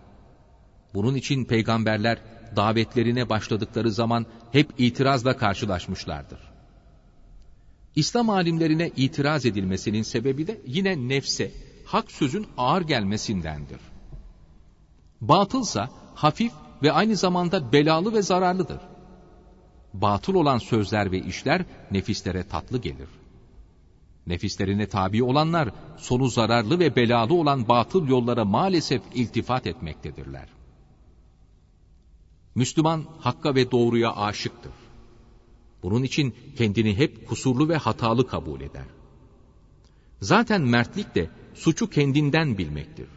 Bunun 0.93 1.15
için 1.15 1.45
peygamberler 1.45 2.19
davetlerine 2.55 3.29
başladıkları 3.29 3.91
zaman 3.91 4.25
hep 4.51 4.73
itirazla 4.77 5.37
karşılaşmışlardır. 5.37 6.39
İslam 7.95 8.29
alimlerine 8.29 8.91
itiraz 8.95 9.45
edilmesinin 9.45 10.01
sebebi 10.01 10.47
de 10.47 10.61
yine 10.67 11.07
nefse, 11.07 11.51
hak 11.85 12.11
sözün 12.11 12.47
ağır 12.57 12.81
gelmesindendir. 12.81 13.79
Batılsa 15.21 15.89
hafif 16.15 16.51
ve 16.83 16.91
aynı 16.91 17.15
zamanda 17.15 17.71
belalı 17.71 18.13
ve 18.13 18.21
zararlıdır. 18.21 18.79
Batıl 19.93 20.35
olan 20.35 20.57
sözler 20.57 21.11
ve 21.11 21.19
işler 21.19 21.65
nefislere 21.91 22.47
tatlı 22.47 22.77
gelir. 22.77 23.09
Nefislerine 24.27 24.87
tabi 24.87 25.23
olanlar 25.23 25.69
sonu 25.97 26.27
zararlı 26.27 26.79
ve 26.79 26.95
belalı 26.95 27.33
olan 27.33 27.67
batıl 27.67 28.07
yollara 28.07 28.45
maalesef 28.45 29.01
iltifat 29.13 29.67
etmektedirler. 29.67 30.58
Müslüman 32.59 33.05
hakka 33.19 33.55
ve 33.55 33.71
doğruya 33.71 34.15
aşıktır. 34.15 34.71
Bunun 35.83 36.03
için 36.03 36.35
kendini 36.57 36.97
hep 36.97 37.27
kusurlu 37.27 37.69
ve 37.69 37.75
hatalı 37.75 38.27
kabul 38.27 38.61
eder. 38.61 38.85
Zaten 40.21 40.61
mertlik 40.61 41.15
de 41.15 41.29
suçu 41.53 41.89
kendinden 41.89 42.57
bilmektir. 42.57 43.07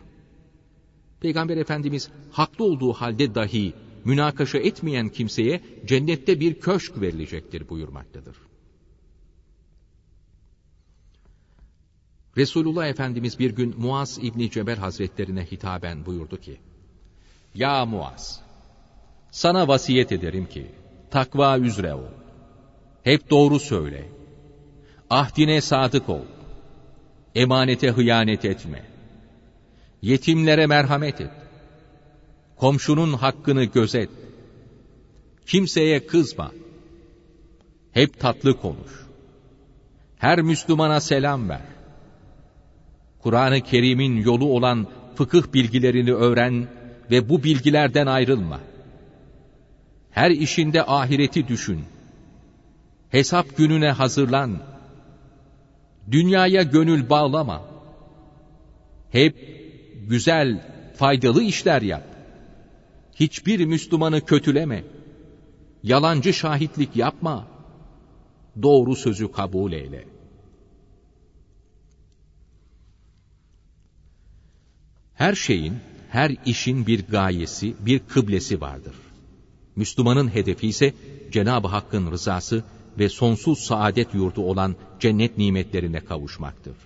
Peygamber 1.20 1.56
Efendimiz 1.56 2.10
haklı 2.32 2.64
olduğu 2.64 2.92
halde 2.92 3.34
dahi 3.34 3.72
münakaşa 4.04 4.58
etmeyen 4.58 5.08
kimseye 5.08 5.60
cennette 5.86 6.40
bir 6.40 6.60
köşk 6.60 7.00
verilecektir 7.00 7.68
buyurmaktadır. 7.68 8.36
Resulullah 12.36 12.86
Efendimiz 12.86 13.38
bir 13.38 13.50
gün 13.50 13.74
Muaz 13.78 14.18
İbni 14.22 14.50
Cebel 14.50 14.76
Hazretlerine 14.76 15.44
hitaben 15.44 16.06
buyurdu 16.06 16.40
ki, 16.40 16.60
Ya 17.54 17.86
Muaz, 17.86 18.42
sana 19.32 19.68
vasiyet 19.68 20.12
ederim 20.12 20.46
ki, 20.46 20.66
takva 21.10 21.58
üzere 21.58 21.94
ol. 21.94 22.12
Hep 23.02 23.30
doğru 23.30 23.58
söyle. 23.58 24.08
Ahdine 25.10 25.60
sadık 25.60 26.08
ol. 26.08 26.26
Emanete 27.34 27.88
hıyanet 27.88 28.44
etme. 28.44 28.82
Yetimlere 30.02 30.66
merhamet 30.66 31.20
et. 31.20 31.30
Komşunun 32.56 33.12
hakkını 33.12 33.64
gözet. 33.64 34.10
Kimseye 35.46 36.06
kızma. 36.06 36.52
Hep 37.92 38.20
tatlı 38.20 38.60
konuş. 38.60 38.92
Her 40.16 40.42
Müslümana 40.42 41.00
selam 41.00 41.48
ver. 41.48 41.66
Kur'an-ı 43.18 43.60
Kerim'in 43.60 44.16
yolu 44.16 44.44
olan 44.44 44.86
fıkıh 45.14 45.52
bilgilerini 45.54 46.12
öğren 46.12 46.68
ve 47.10 47.28
bu 47.28 47.44
bilgilerden 47.44 48.06
ayrılma. 48.06 48.60
Her 50.12 50.30
işinde 50.30 50.84
ahireti 50.86 51.48
düşün. 51.48 51.84
Hesap 53.10 53.56
gününe 53.56 53.90
hazırlan. 53.90 54.62
Dünyaya 56.10 56.62
gönül 56.62 57.10
bağlama. 57.10 57.62
Hep 59.10 59.36
güzel, 60.08 60.66
faydalı 60.96 61.42
işler 61.42 61.82
yap. 61.82 62.04
Hiçbir 63.14 63.64
Müslümanı 63.64 64.20
kötüleme. 64.20 64.84
Yalancı 65.82 66.32
şahitlik 66.32 66.96
yapma. 66.96 67.46
Doğru 68.62 68.96
sözü 68.96 69.32
kabul 69.32 69.72
eyle. 69.72 70.04
Her 75.14 75.34
şeyin, 75.34 75.76
her 76.10 76.36
işin 76.46 76.86
bir 76.86 77.06
gayesi, 77.06 77.74
bir 77.80 77.98
kıblesi 77.98 78.60
vardır. 78.60 78.94
Müslümanın 79.76 80.28
hedefi 80.28 80.68
ise 80.68 80.94
Cenab-ı 81.32 81.68
Hakk'ın 81.68 82.10
rızası 82.10 82.64
ve 82.98 83.08
sonsuz 83.08 83.58
saadet 83.58 84.14
yurdu 84.14 84.42
olan 84.42 84.76
cennet 85.00 85.38
nimetlerine 85.38 86.00
kavuşmaktır. 86.00 86.76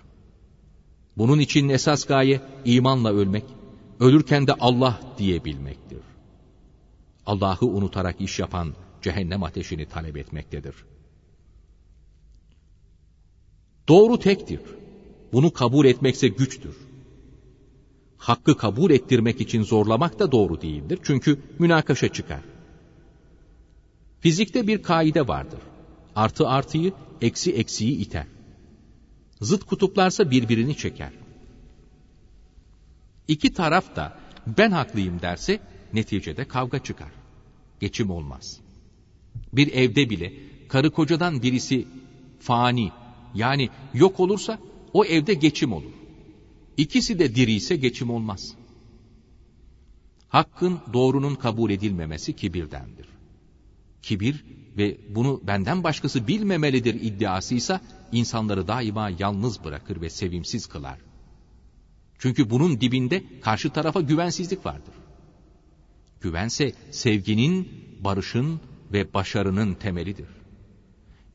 Bunun 1.17 1.39
için 1.39 1.69
esas 1.69 2.05
gaye 2.05 2.41
imanla 2.65 3.13
ölmek, 3.13 3.43
ölürken 3.99 4.47
de 4.47 4.53
Allah 4.53 5.01
diyebilmektir. 5.17 5.99
Allah'ı 7.25 7.65
unutarak 7.65 8.21
iş 8.21 8.39
yapan 8.39 8.73
cehennem 9.01 9.43
ateşini 9.43 9.85
talep 9.85 10.17
etmektedir. 10.17 10.75
Doğru 13.87 14.19
tektir. 14.19 14.61
Bunu 15.33 15.53
kabul 15.53 15.85
etmekse 15.85 16.27
güçtür. 16.27 16.75
Hakkı 18.17 18.57
kabul 18.57 18.91
ettirmek 18.91 19.41
için 19.41 19.63
zorlamak 19.63 20.19
da 20.19 20.31
doğru 20.31 20.61
değildir. 20.61 20.99
Çünkü 21.03 21.39
münakaşa 21.59 22.07
çıkar. 22.13 22.41
Fizikte 24.19 24.67
bir 24.67 24.83
kaide 24.83 25.27
vardır. 25.27 25.59
Artı 26.15 26.47
artıyı, 26.47 26.93
eksi 27.21 27.51
eksiyi 27.53 27.97
iter. 27.97 28.25
Zıt 29.41 29.63
kutuplarsa 29.63 30.31
birbirini 30.31 30.77
çeker. 30.77 31.11
İki 33.27 33.53
taraf 33.53 33.95
da 33.95 34.19
ben 34.47 34.71
haklıyım 34.71 35.21
derse 35.21 35.59
neticede 35.93 36.47
kavga 36.47 36.83
çıkar. 36.83 37.11
Geçim 37.79 38.09
olmaz. 38.09 38.59
Bir 39.53 39.73
evde 39.73 40.09
bile 40.09 40.33
karı 40.67 40.91
kocadan 40.91 41.41
birisi 41.41 41.87
fani 42.39 42.91
yani 43.35 43.69
yok 43.93 44.19
olursa 44.19 44.59
o 44.93 45.05
evde 45.05 45.33
geçim 45.33 45.73
olur. 45.73 45.93
İkisi 46.77 47.19
de 47.19 47.35
diri 47.35 47.53
ise 47.53 47.75
geçim 47.75 48.09
olmaz. 48.09 48.53
Hakkın 50.29 50.79
doğrunun 50.93 51.35
kabul 51.35 51.71
edilmemesi 51.71 52.35
kibirdendir. 52.35 53.16
Kibir 54.01 54.45
ve 54.77 54.97
bunu 55.09 55.41
benden 55.47 55.83
başkası 55.83 56.27
bilmemelidir 56.27 56.93
iddiasıysa 56.93 57.81
insanları 58.11 58.67
daima 58.67 59.09
yalnız 59.19 59.63
bırakır 59.63 60.01
ve 60.01 60.09
sevimsiz 60.09 60.67
kılar. 60.67 60.99
Çünkü 62.19 62.49
bunun 62.49 62.81
dibinde 62.81 63.23
karşı 63.41 63.69
tarafa 63.69 64.01
güvensizlik 64.01 64.65
vardır. 64.65 64.93
Güvense 66.21 66.73
sevginin, 66.91 67.69
barışın 67.99 68.59
ve 68.93 69.13
başarının 69.13 69.73
temelidir. 69.73 70.27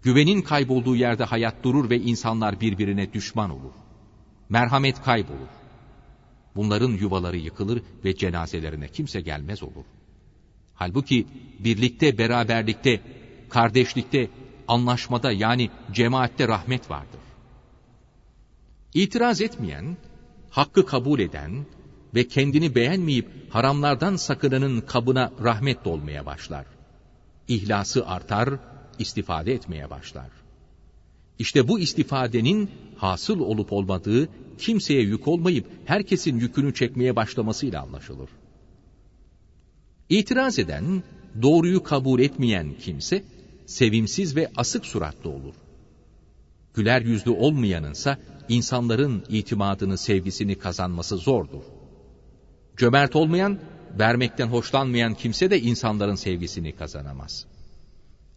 Güvenin 0.03 0.42
kaybolduğu 0.42 0.96
yerde 0.96 1.25
hayat 1.25 1.64
durur 1.64 1.90
ve 1.90 1.96
insanlar 1.98 2.61
birbirine 2.61 3.12
düşman 3.12 3.51
olur. 3.51 3.72
Merhamet 4.48 5.03
kaybolur. 5.03 5.48
Bunların 6.57 6.90
yuvaları 6.90 7.37
yıkılır 7.37 7.83
ve 8.05 8.16
cenazelerine 8.16 8.88
kimse 8.88 9.20
gelmez 9.20 9.62
olur. 9.62 9.85
Halbuki 10.83 11.27
birlikte, 11.59 12.18
beraberlikte, 12.18 13.01
kardeşlikte, 13.49 14.31
anlaşmada 14.68 15.33
yani 15.33 15.71
cemaatte 15.92 16.49
rahmet 16.49 16.90
vardır. 16.90 17.21
İtiraz 18.95 19.40
etmeyen, 19.40 19.97
hakkı 20.51 20.87
kabul 20.87 21.21
eden 21.21 21.66
ve 22.14 22.29
kendini 22.29 22.75
beğenmeyip 22.75 23.29
haramlardan 23.51 24.16
sakınanın 24.16 24.81
kabına 24.81 25.33
rahmet 25.45 25.85
dolmaya 25.85 26.27
başlar. 26.27 26.66
İhlası 27.49 28.07
artar, 28.07 28.51
istifade 28.99 29.53
etmeye 29.53 29.90
başlar. 29.90 30.31
İşte 31.38 31.68
bu 31.68 31.81
istifadenin 31.81 32.71
hasıl 32.97 33.40
olup 33.40 33.73
olmadığı 33.73 34.29
kimseye 34.59 35.03
yük 35.03 35.29
olmayıp 35.29 35.66
herkesin 35.85 36.40
yükünü 36.40 36.75
çekmeye 36.75 37.16
başlamasıyla 37.16 37.83
anlaşılır. 37.83 38.29
İtiraz 40.09 40.59
eden, 40.59 41.03
doğruyu 41.43 41.83
kabul 41.83 42.21
etmeyen 42.21 42.75
kimse 42.81 43.25
sevimsiz 43.67 44.37
ve 44.37 44.51
asık 44.57 44.87
suratlı 44.87 45.31
olur. 45.31 45.55
Güler 46.75 47.01
yüzlü 47.01 47.31
olmayanınsa 47.31 48.19
insanların 48.49 49.25
itimadını, 49.29 49.99
sevgisini 49.99 50.55
kazanması 50.55 51.17
zordur. 51.17 51.62
Cömert 52.77 53.17
olmayan, 53.17 53.59
vermekten 53.99 54.47
hoşlanmayan 54.47 55.15
kimse 55.15 55.51
de 55.51 55.61
insanların 55.61 56.15
sevgisini 56.15 56.73
kazanamaz. 56.73 57.47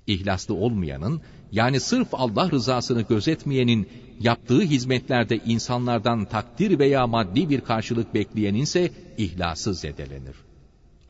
İhlaslı 0.08 0.56
olmayanın, 0.56 1.22
yani 1.52 1.80
sırf 1.80 2.08
Allah 2.12 2.52
rızasını 2.52 3.02
gözetmeyenin 3.02 3.90
yaptığı 4.20 4.62
hizmetlerde 4.62 5.38
insanlardan 5.38 6.26
takdir 6.26 6.80
veya 6.80 7.08
maddi 7.08 7.50
bir 7.50 7.62
karşılık 7.62 8.14
bekleyenin 8.14 8.62
ise 8.62 8.92
ihlası 9.18 9.74
zedelenir. 9.74 10.45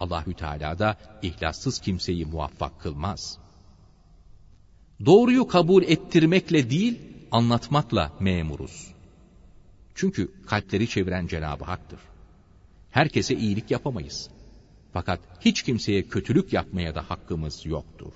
Allahü 0.06 0.34
Teala 0.34 0.80
da 0.80 0.98
ihlassız 1.22 1.80
kimseyi 1.80 2.26
muvaffak 2.26 2.80
kılmaz. 2.82 3.38
Doğruyu 5.06 5.48
kabul 5.48 5.84
ettirmekle 5.84 6.70
değil, 6.70 7.02
anlatmakla 7.32 8.13
memuruz. 8.20 8.88
Çünkü 9.96 10.32
kalpleri 10.46 10.89
çeviren 10.89 11.28
Cenab-ı 11.28 11.63
Hak'tır. 11.63 12.00
Herkese 12.91 13.36
iyilik 13.36 13.72
yapamayız. 13.72 14.30
Fakat 14.94 15.20
hiç 15.41 15.63
kimseye 15.63 16.04
kötülük 16.04 16.54
yapmaya 16.54 16.96
da 16.96 17.10
hakkımız 17.10 17.65
yoktur. 17.65 18.13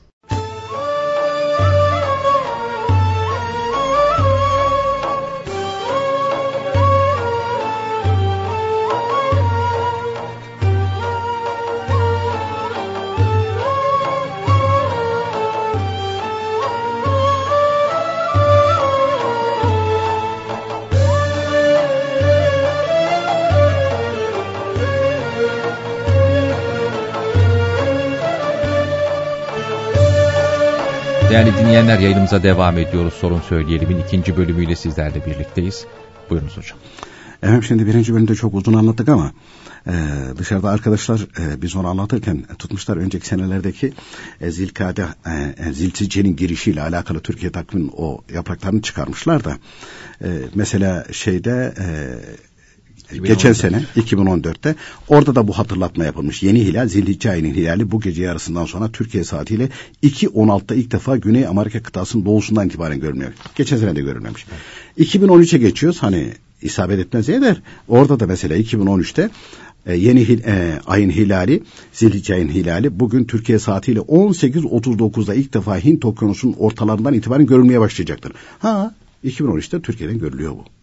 Değerli 31.30 31.58
dinleyenler 31.58 32.00
yayınımıza 32.00 32.44
devam 32.44 32.78
ediyoruz. 32.78 33.14
Sorun 33.14 33.42
Söyleyelim'in 33.42 34.00
ikinci 34.00 34.38
bölümüyle 34.38 34.76
sizlerle 34.76 35.26
birlikteyiz. 35.26 35.86
Buyurunuz 36.30 36.58
hocam. 36.58 36.78
Efendim 37.44 37.64
şimdi 37.64 37.88
birinci 37.88 38.14
bölümde 38.14 38.36
çok 38.36 38.54
uzun 38.54 38.74
anlattık 38.74 39.10
ama 39.10 39.32
e, 39.88 39.94
dışarıda 40.38 40.70
arkadaşlar 40.70 41.20
e, 41.20 41.62
biz 41.62 41.76
onu 41.76 41.88
anlatırken 41.88 42.44
tutmuşlar 42.60 42.98
önceki 42.98 43.28
senelerdeki 43.28 43.94
e, 44.42 44.52
Zilkade 44.52 45.06
e, 45.26 45.74
Ziltice'nin 45.74 46.36
girişiyle 46.36 46.82
alakalı 46.82 47.20
Türkiye 47.20 47.52
takviminin 47.52 47.92
o 47.98 48.22
yapraklarını 48.34 48.82
çıkarmışlar 48.82 49.44
da 49.44 49.58
e, 50.24 50.28
mesela 50.56 51.06
şeyde 51.12 51.74
e, 51.80 51.86
2014. 53.12 53.28
Geçen 53.28 53.54
sene 53.54 53.84
2014'te 53.96 54.76
orada 55.08 55.36
da 55.36 55.48
bu 55.48 55.54
hatırlatma 55.54 56.06
yapılmış. 56.06 56.44
Yeni 56.44 56.66
hilal 56.66 56.88
Zilhicce 56.88 57.32
ayının 57.32 57.54
hilali 57.54 57.92
bu 57.92 58.02
gece 58.02 58.24
yarısından 58.24 58.66
sonra 58.66 58.92
Türkiye 58.92 59.24
saatiyle 59.24 59.70
2.16'da 60.04 60.76
ilk 60.76 60.92
defa 60.92 61.18
Güney 61.18 61.48
Amerika 61.48 61.84
kıtasının 61.84 62.26
doğusundan 62.26 62.68
itibaren 62.68 63.00
görünüyor. 63.00 63.32
Geçen 63.56 63.78
sene 63.78 63.96
de 63.96 64.02
görülmemiş. 64.02 64.46
2013'e 65.00 65.58
geçiyoruz. 65.58 66.04
Hani 66.04 66.34
isabet 66.62 67.00
etmez 67.00 67.30
eder. 67.30 67.62
Orada 67.88 68.20
da 68.20 68.28
mesela 68.28 68.58
2013'te 68.58 69.30
e, 69.86 69.96
yeni 69.96 70.28
hil, 70.28 70.44
e, 70.44 70.80
ayın 70.88 71.10
hilali, 71.10 71.64
Zilhicce 71.94 72.34
ayın 72.34 72.50
hilali 72.50 73.00
bugün 73.00 73.26
Türkiye 73.26 73.60
saatiyle 73.60 74.00
18.39'da 74.00 75.36
ilk 75.36 75.54
defa 75.54 75.78
Hint 75.78 76.06
okyanusunun 76.06 76.56
ortalarından 76.60 77.14
itibaren 77.14 77.46
görülmeye 77.46 77.80
başlayacaktır. 77.80 78.32
Ha 78.60 78.96
2013'te 79.26 79.82
Türkiye'den 79.82 80.20
görülüyor 80.20 80.52
bu. 80.52 80.79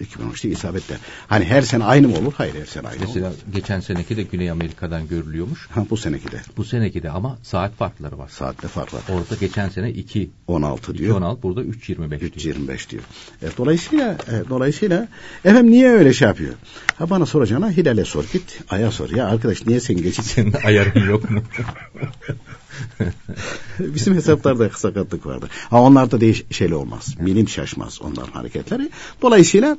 2013'te 0.00 0.48
isabetle. 0.48 0.96
Hani 1.26 1.44
her 1.44 1.62
sene 1.62 1.84
aynı 1.84 2.08
mı 2.08 2.18
olur? 2.18 2.32
Hayır 2.36 2.54
her 2.54 2.66
sene 2.66 2.88
aynı 2.88 3.00
Mesela 3.00 3.28
olur. 3.28 3.36
geçen 3.52 3.80
seneki 3.80 4.16
de 4.16 4.22
Güney 4.22 4.50
Amerika'dan 4.50 5.08
görülüyormuş. 5.08 5.68
Ha, 5.70 5.86
bu 5.90 5.96
seneki 5.96 6.32
de. 6.32 6.40
Bu 6.56 6.64
seneki 6.64 7.02
de 7.02 7.10
ama 7.10 7.38
saat 7.42 7.74
farkları 7.74 8.18
var. 8.18 8.28
Saatte 8.28 8.68
fark 8.68 8.94
var. 8.94 9.02
Orada 9.08 9.34
geçen 9.40 9.68
sene 9.68 9.90
2 9.90 10.30
16 10.48 10.98
diyor. 10.98 11.16
16 11.16 11.42
burada 11.42 11.62
3.25 11.62 12.20
diyor. 12.20 12.56
3.25 12.56 12.90
diyor. 12.90 13.02
Evet, 13.42 13.58
dolayısıyla 13.58 14.12
e, 14.12 14.48
dolayısıyla 14.48 15.08
efendim 15.44 15.70
niye 15.72 15.90
öyle 15.90 16.12
şey 16.12 16.28
yapıyor? 16.28 16.54
Ha 16.98 17.10
bana 17.10 17.26
soracağına 17.26 17.70
Hilal'e 17.70 18.04
sor 18.04 18.24
git. 18.32 18.60
Ay'a 18.70 18.90
sor. 18.90 19.10
Ya 19.10 19.26
arkadaş 19.26 19.66
niye 19.66 19.80
sen 19.80 19.96
geçit? 19.96 20.24
Senin 20.24 20.52
ayarın 20.64 21.06
yok 21.08 21.30
mu? 21.30 21.42
Bizim 23.78 24.14
hesaplarda 24.14 24.70
sakatlık 24.70 25.26
vardı. 25.26 25.48
Ha 25.70 25.82
onlarda 25.82 26.20
değiş 26.20 26.44
şeyle 26.50 26.74
olmaz. 26.74 27.14
Milim 27.20 27.48
şaşmaz 27.48 28.02
onların 28.02 28.32
hareketleri. 28.32 28.90
Dolayısıyla 29.22 29.76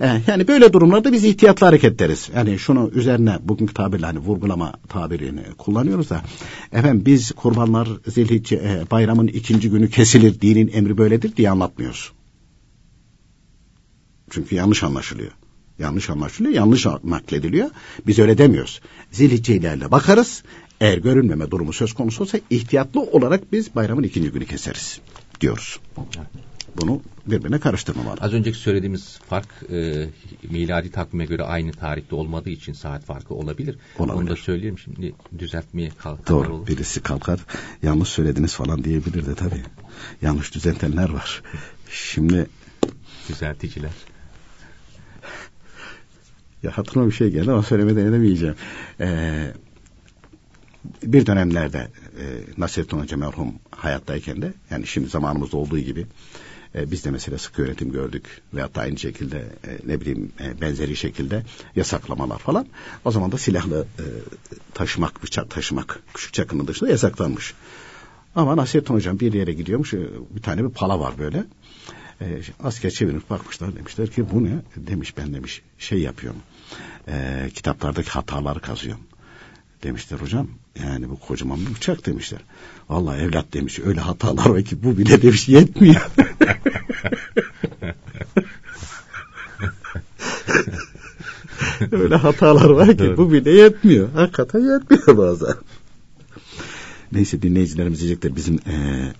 e, 0.00 0.20
yani 0.26 0.48
böyle 0.48 0.72
durumlarda 0.72 1.12
biz 1.12 1.24
ihtiyatlı 1.24 1.66
hareket 1.66 1.92
ederiz. 1.92 2.30
Yani 2.36 2.58
şunu 2.58 2.90
üzerine 2.94 3.38
bugünkü 3.42 3.74
tabirle 3.74 4.06
hani 4.06 4.18
vurgulama 4.18 4.72
tabirini 4.88 5.42
kullanıyoruz 5.58 6.10
da 6.10 6.22
efendim 6.72 7.02
biz 7.06 7.32
kurbanlar 7.32 7.88
zilhicce 8.06 8.56
e, 8.56 8.90
bayramın 8.90 9.26
ikinci 9.26 9.70
günü 9.70 9.90
kesilir 9.90 10.40
dinin 10.40 10.70
emri 10.72 10.98
böyledir 10.98 11.36
diye 11.36 11.50
anlatmıyoruz. 11.50 12.12
Çünkü 14.30 14.54
yanlış 14.54 14.82
anlaşılıyor. 14.82 15.32
Yanlış 15.78 16.10
anlaşılıyor, 16.10 16.54
yanlış 16.54 16.86
naklediliyor. 17.04 17.70
Biz 18.06 18.18
öyle 18.18 18.38
demiyoruz. 18.38 18.80
Zilhicce 19.10 19.56
ilerle 19.56 19.90
bakarız. 19.90 20.42
Eğer 20.82 20.98
görünmeme 20.98 21.50
durumu 21.50 21.72
söz 21.72 21.92
konusu 21.92 22.22
olsa 22.22 22.38
ihtiyatlı 22.50 23.00
olarak 23.00 23.52
biz 23.52 23.74
bayramın 23.74 24.02
ikinci 24.02 24.30
günü 24.30 24.46
keseriz 24.46 25.00
diyoruz. 25.40 25.80
Bunu 26.76 27.02
birbirine 27.26 27.60
karıştırmamalı. 27.60 28.16
Az 28.20 28.32
önceki 28.32 28.58
söylediğimiz 28.58 29.18
fark 29.28 29.48
e, 29.72 30.06
miladi 30.50 30.90
takvime 30.90 31.24
göre 31.24 31.42
aynı 31.42 31.72
tarihte 31.72 32.14
olmadığı 32.14 32.50
için 32.50 32.72
saat 32.72 33.04
farkı 33.04 33.34
olabilir. 33.34 33.78
olabilir. 33.98 34.20
Onu 34.20 34.28
da 34.30 34.36
söyleyeyim 34.36 34.78
şimdi 34.78 35.14
düzeltmeye 35.38 35.90
kalkar 35.98 36.26
Doğru 36.26 36.54
olur. 36.54 36.66
birisi 36.66 37.02
kalkar 37.02 37.40
yanlış 37.82 38.08
söylediniz 38.08 38.54
falan 38.54 38.84
diyebilir 38.84 39.26
de 39.26 39.34
tabii. 39.34 39.62
Yanlış 40.22 40.54
düzeltenler 40.54 41.08
var. 41.10 41.42
Şimdi 41.90 42.46
düzelticiler. 43.28 43.92
Ya 46.62 46.78
hatırıma 46.78 47.06
bir 47.06 47.12
şey 47.12 47.30
geldi 47.30 47.50
ama 47.52 47.62
söylemeden 47.62 48.06
edemeyeceğim. 48.06 48.54
Ee, 49.00 49.52
bir 51.02 51.26
dönemlerde 51.26 51.88
e, 52.18 52.24
Nasrettin 52.58 52.98
Hoca 52.98 53.16
merhum 53.16 53.54
hayattayken 53.70 54.42
de 54.42 54.52
yani 54.70 54.86
şimdi 54.86 55.08
zamanımızda 55.08 55.56
olduğu 55.56 55.78
gibi 55.78 56.06
e, 56.74 56.90
biz 56.90 57.04
de 57.04 57.10
mesela 57.10 57.38
sık 57.38 57.58
yönetim 57.58 57.92
gördük 57.92 58.40
ve 58.54 58.60
hatta 58.60 58.80
aynı 58.80 58.98
şekilde 58.98 59.38
e, 59.38 59.78
ne 59.86 60.00
bileyim 60.00 60.32
e, 60.40 60.60
benzeri 60.60 60.96
şekilde 60.96 61.42
yasaklamalar 61.76 62.38
falan. 62.38 62.66
O 63.04 63.10
zaman 63.10 63.32
da 63.32 63.38
silahlı 63.38 63.86
e, 63.98 64.04
taşımak, 64.74 65.22
bıçak 65.22 65.50
taşımak 65.50 66.00
küçük 66.14 66.34
çakının 66.34 66.66
dışında 66.66 66.90
yasaklanmış. 66.90 67.54
Ama 68.34 68.56
Nasrettin 68.56 68.94
Hocam 68.94 69.20
bir 69.20 69.32
yere 69.32 69.52
gidiyormuş 69.52 69.94
e, 69.94 69.98
bir 70.30 70.42
tane 70.42 70.64
bir 70.64 70.70
pala 70.70 71.00
var 71.00 71.18
böyle. 71.18 71.44
E, 72.20 72.40
asker 72.62 72.90
çevirip 72.90 73.30
bakmışlar 73.30 73.76
demişler 73.76 74.10
ki 74.10 74.30
bu 74.32 74.44
ne? 74.44 74.58
Demiş 74.76 75.16
ben 75.16 75.34
demiş 75.34 75.62
şey 75.78 75.98
yapıyorum. 75.98 76.40
E, 77.08 77.48
kitaplardaki 77.54 78.10
hataları 78.10 78.60
kazıyorum. 78.60 79.02
Demişler 79.82 80.18
hocam 80.18 80.48
yani 80.80 81.10
bu 81.10 81.20
kocaman 81.20 81.60
bir 81.66 81.74
bıçak 81.74 82.06
demişler. 82.06 82.40
Vallahi 82.88 83.20
evlat 83.20 83.52
demiş 83.52 83.78
öyle 83.84 84.00
hatalar 84.00 84.46
var 84.46 84.62
ki 84.62 84.82
bu 84.82 84.98
bile 84.98 85.22
demiş 85.22 85.48
yetmiyor. 85.48 86.10
öyle 91.92 92.16
hatalar 92.16 92.70
var 92.70 92.98
ki 92.98 93.16
bu 93.16 93.32
bile 93.32 93.50
yetmiyor. 93.50 94.12
Hakikaten 94.12 94.60
yetmiyor 94.60 95.18
bazen. 95.18 95.54
Neyse 97.12 97.42
dinleyicilerimiz 97.42 98.00
diyecekler 98.00 98.36
bizim 98.36 98.58
ee, 98.66 99.12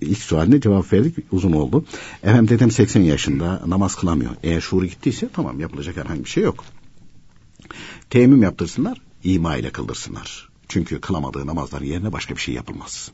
ilk 0.00 0.18
sualine 0.18 0.60
cevap 0.60 0.92
verdik 0.92 1.16
uzun 1.32 1.52
oldu. 1.52 1.84
Efendim 2.22 2.48
dedem 2.48 2.70
80 2.70 3.00
yaşında 3.00 3.62
namaz 3.66 3.94
kılamıyor. 3.94 4.30
Eğer 4.42 4.60
şuuru 4.60 4.86
gittiyse 4.86 5.28
tamam 5.32 5.60
yapılacak 5.60 5.96
herhangi 5.96 6.24
bir 6.24 6.28
şey 6.28 6.42
yok. 6.42 6.64
Teyemmüm 8.10 8.42
yaptırsınlar 8.42 9.00
ima 9.24 9.56
ile 9.56 9.70
kıldırsınlar. 9.70 10.51
Çünkü 10.72 11.00
kılamadığı 11.00 11.46
namazların 11.46 11.84
yerine 11.84 12.12
başka 12.12 12.34
bir 12.34 12.40
şey 12.40 12.54
yapılmaz. 12.54 13.10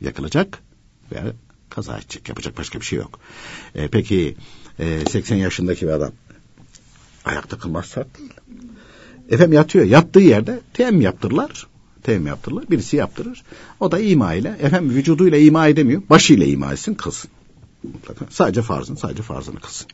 Yakılacak 0.00 0.62
ve 1.12 1.22
kaza 1.70 1.98
edecek. 1.98 2.28
Yapacak 2.28 2.58
başka 2.58 2.80
bir 2.80 2.84
şey 2.84 2.98
yok. 2.98 3.20
E, 3.74 3.88
peki 3.88 4.36
e, 4.78 5.06
80 5.10 5.36
yaşındaki 5.36 5.86
bir 5.86 5.92
adam 5.92 6.12
ayakta 7.24 7.58
kılmaz 7.58 7.86
şart 7.86 8.18
değil. 8.18 8.32
Efendim 9.30 9.52
yatıyor. 9.52 9.84
Yattığı 9.84 10.20
yerde 10.20 10.60
teyemmüm 10.74 11.00
yaptırırlar. 11.00 11.66
Teyemmüm 12.02 12.26
yaptırırlar. 12.26 12.70
Birisi 12.70 12.96
yaptırır. 12.96 13.42
O 13.80 13.92
da 13.92 13.98
ima 13.98 14.34
ile 14.34 14.56
efendim 14.60 14.90
vücuduyla 14.96 15.38
ima 15.38 15.66
edemiyor. 15.66 16.02
Başıyla 16.10 16.46
ima 16.46 16.72
etsin 16.72 16.94
kılsın. 16.94 17.30
Mutlaka. 17.82 18.26
Sadece 18.30 18.62
farzın, 18.62 18.94
sadece 18.94 19.22
farzını 19.22 19.60
kılsın. 19.60 19.86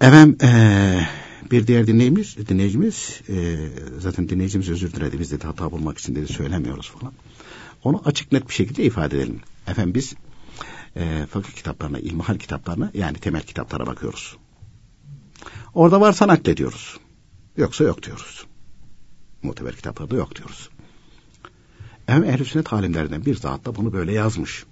Efendim 0.00 0.38
ee, 0.42 1.08
bir 1.50 1.66
diğer 1.66 1.86
dinleyicimiz, 1.86 2.48
dinleyicimiz 2.48 3.20
e, 3.28 3.56
zaten 3.98 4.28
dinleyicimiz 4.28 4.70
özür 4.70 4.92
diledi. 4.92 5.20
Biz 5.20 5.32
dedi 5.32 5.46
hata 5.46 5.70
bulmak 5.70 5.98
için 5.98 6.14
dedi 6.14 6.32
söylemiyoruz 6.32 6.90
falan. 6.90 7.12
Onu 7.84 8.02
açık 8.04 8.32
net 8.32 8.48
bir 8.48 8.54
şekilde 8.54 8.84
ifade 8.84 9.16
edelim. 9.16 9.40
Efendim 9.66 9.94
biz 9.94 10.14
e, 10.96 11.26
fakir 11.30 11.52
kitaplarına, 11.52 11.98
ilmihal 11.98 12.38
kitaplarına 12.38 12.90
yani 12.94 13.18
temel 13.18 13.42
kitaplara 13.42 13.86
bakıyoruz. 13.86 14.36
Orada 15.74 16.00
varsa 16.00 16.28
naklediyoruz. 16.28 16.96
Yoksa 17.56 17.84
yok 17.84 18.02
diyoruz. 18.02 18.46
Muteber 19.42 19.76
kitaplarda 19.76 20.16
yok 20.16 20.36
diyoruz. 20.36 20.70
Hem 22.06 22.24
ehl-i 22.24 22.44
sünnet 22.44 22.72
alimlerinden 22.72 23.24
bir 23.24 23.34
zat 23.34 23.64
da 23.64 23.76
bunu 23.76 23.92
böyle 23.92 24.12
yazmış. 24.12 24.64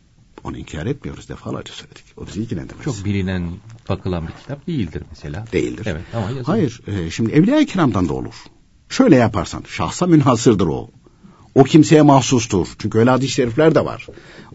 Onu 0.44 0.58
inkar 0.58 0.86
etmiyoruz 0.86 1.28
defalarca 1.28 1.72
söyledik. 1.72 2.04
O 2.16 2.26
bizi 2.26 2.40
ilgilendirmez. 2.40 2.84
Çok 2.84 3.04
bilinen, 3.04 3.50
bakılan 3.88 4.26
bir 4.26 4.32
kitap 4.32 4.66
değildir 4.66 5.02
mesela. 5.10 5.44
Değildir. 5.52 5.86
Evet 5.90 6.02
ama 6.14 6.26
yazılır. 6.26 6.44
Hayır. 6.44 6.80
E, 6.86 7.10
şimdi 7.10 7.32
Evliya-i 7.32 7.66
Kiram'dan 7.66 8.08
da 8.08 8.14
olur. 8.14 8.34
Şöyle 8.88 9.16
yaparsan 9.16 9.64
şahsa 9.68 10.06
münhasırdır 10.06 10.66
o. 10.66 10.90
O 11.54 11.64
kimseye 11.64 12.02
mahsustur. 12.02 12.66
Çünkü 12.78 12.98
öyle 12.98 13.10
hadis-i 13.10 13.32
şerifler 13.32 13.74
de 13.74 13.84
var. 13.84 14.06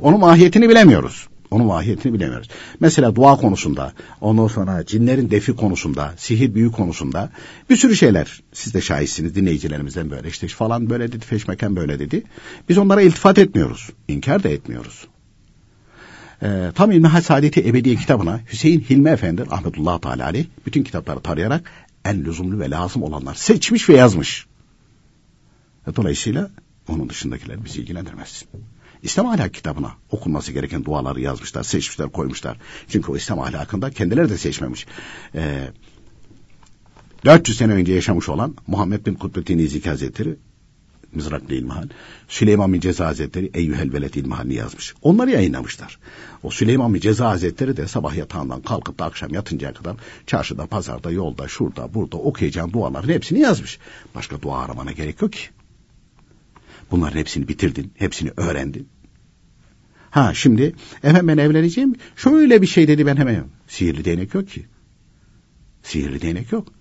Onun 0.02 0.20
mahiyetini 0.20 0.70
bilemiyoruz. 0.70 1.28
Onun 1.52 1.66
mahiyetini 1.66 2.14
bilemiyoruz. 2.14 2.48
Mesela 2.80 3.16
dua 3.16 3.38
konusunda, 3.38 3.94
ondan 4.22 4.48
sonra 4.48 4.86
cinlerin 4.86 5.32
defi 5.32 5.56
konusunda, 5.56 6.14
sihir 6.18 6.56
büyü 6.56 6.72
konusunda 6.72 7.32
bir 7.70 7.76
sürü 7.76 7.96
şeyler. 7.96 8.44
Siz 8.54 8.74
de 8.74 8.82
şahitsiniz 8.82 9.36
dinleyicilerimizden 9.36 10.10
böyle 10.10 10.28
işte 10.28 10.48
falan 10.48 10.90
böyle 10.90 11.12
dedi, 11.12 11.26
feşmeken 11.26 11.76
böyle 11.76 12.00
dedi. 12.00 12.24
Biz 12.70 12.78
onlara 12.78 13.02
iltifat 13.02 13.38
etmiyoruz. 13.38 13.90
İnkar 14.08 14.44
da 14.44 14.50
etmiyoruz 14.50 15.08
e, 16.42 16.72
Tam 16.76 16.92
İlmihal 16.92 17.22
Saadeti 17.22 17.68
Ebediye 17.68 17.96
kitabına 17.96 18.40
Hüseyin 18.52 18.80
Hilmi 18.80 19.10
Efendi 19.10 19.50
rahmetullah 19.52 20.00
teala 20.00 20.34
bütün 20.66 20.84
kitapları 20.84 21.20
tarayarak 21.20 21.72
en 22.06 22.26
lüzumlu 22.26 22.60
ve 22.60 22.70
lazım 22.70 23.04
olanlar 23.04 23.36
seçmiş 23.36 23.90
ve 23.90 23.96
yazmış. 23.96 24.46
Dolayısıyla 25.96 26.50
onun 26.88 27.10
dışındakiler 27.10 27.66
bizi 27.66 27.82
ilgilendirmez. 27.82 28.46
İslam 29.04 29.28
ahlak 29.28 29.54
kitabına 29.54 29.92
okunması 30.12 30.52
gereken 30.52 30.86
duaları 30.86 31.22
yazmışlar, 31.22 31.64
seçmişler, 31.64 32.10
koymuşlar. 32.10 32.58
Çünkü 32.88 33.12
o 33.12 33.18
İslam 33.18 33.40
ahlakında 33.40 33.92
kendileri 33.92 34.30
de 34.30 34.38
seçmemiş. 34.38 34.86
Ee, 35.36 35.70
400 37.26 37.58
sene 37.58 37.74
önce 37.74 37.94
yaşamış 37.94 38.30
olan 38.30 38.56
Muhammed 38.68 39.06
bin 39.06 39.14
Kutbettin 39.14 39.58
İzik 39.58 39.88
Hazretleri 39.88 40.36
Mızraklı 41.18 41.56
İlmihal. 41.56 41.88
Süleyman 42.28 42.74
bin 42.74 42.80
Ceza 42.80 43.08
Hazretleri 43.08 43.52
Eyyühel 43.54 43.94
Veled 43.94 44.14
İlmihal'ini 44.14 44.54
yazmış. 44.54 44.94
Onları 45.02 45.32
yayınlamışlar. 45.32 46.00
O 46.44 46.52
Süleyman 46.52 46.94
bin 46.94 47.00
Ceza 47.00 47.30
Hazretleri 47.30 47.78
de 47.78 47.88
sabah 47.88 48.16
yatağından 48.16 48.62
kalkıp 48.62 49.00
da 49.00 49.06
akşam 49.06 49.34
yatıncaya 49.34 49.74
kadar 49.74 49.96
çarşıda, 50.28 50.66
pazarda, 50.66 51.12
yolda, 51.12 51.48
şurada, 51.48 51.94
burada 51.94 52.18
okuyacağın 52.18 52.74
duaların 52.74 53.14
hepsini 53.14 53.40
yazmış. 53.40 53.80
Başka 54.16 54.42
dua 54.42 54.60
aramana 54.60 54.92
gerek 54.92 55.22
yok 55.22 55.34
ki. 55.34 55.50
Bunların 56.92 57.20
hepsini 57.20 57.48
bitirdin, 57.48 57.92
hepsini 57.96 58.32
öğrendin. 58.38 58.88
Ha 60.10 60.34
şimdi 60.34 60.76
efendim 61.04 61.28
ben 61.28 61.38
evleneceğim. 61.38 61.96
Şöyle 62.16 62.62
bir 62.62 62.68
şey 62.68 62.88
dedi 62.88 63.06
ben 63.06 63.18
hemen. 63.18 63.44
Sihirli 63.68 64.06
değnek 64.06 64.34
yok 64.34 64.48
ki. 64.50 64.66
Sihirli 65.84 66.22
değnek 66.22 66.52
yok. 66.52 66.77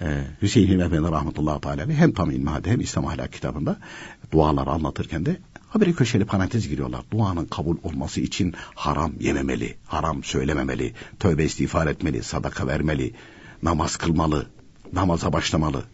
Ee, 0.00 0.24
Hüseyin 0.42 0.68
Hilmi 0.68 0.82
Efendi 0.82 1.10
rahmetullahi 1.10 1.60
teala 1.60 1.86
hem 1.86 2.12
tam 2.12 2.30
ilmihade 2.30 2.70
hem 2.70 2.80
İslam 2.80 3.06
ahlak 3.06 3.32
kitabında 3.32 3.76
duaları 4.32 4.70
anlatırken 4.70 5.26
de 5.26 5.36
habire 5.68 5.92
köşeli 5.92 6.24
parantez 6.24 6.68
giriyorlar. 6.68 7.00
Duanın 7.12 7.44
kabul 7.46 7.76
olması 7.82 8.20
için 8.20 8.54
haram 8.74 9.12
yememeli, 9.20 9.76
haram 9.86 10.24
söylememeli, 10.24 10.94
tövbe 11.18 11.44
istiğfar 11.44 11.86
etmeli, 11.86 12.22
sadaka 12.22 12.66
vermeli, 12.66 13.14
namaz 13.62 13.96
kılmalı, 13.96 14.46
namaza 14.92 15.32
başlamalı. 15.32 15.84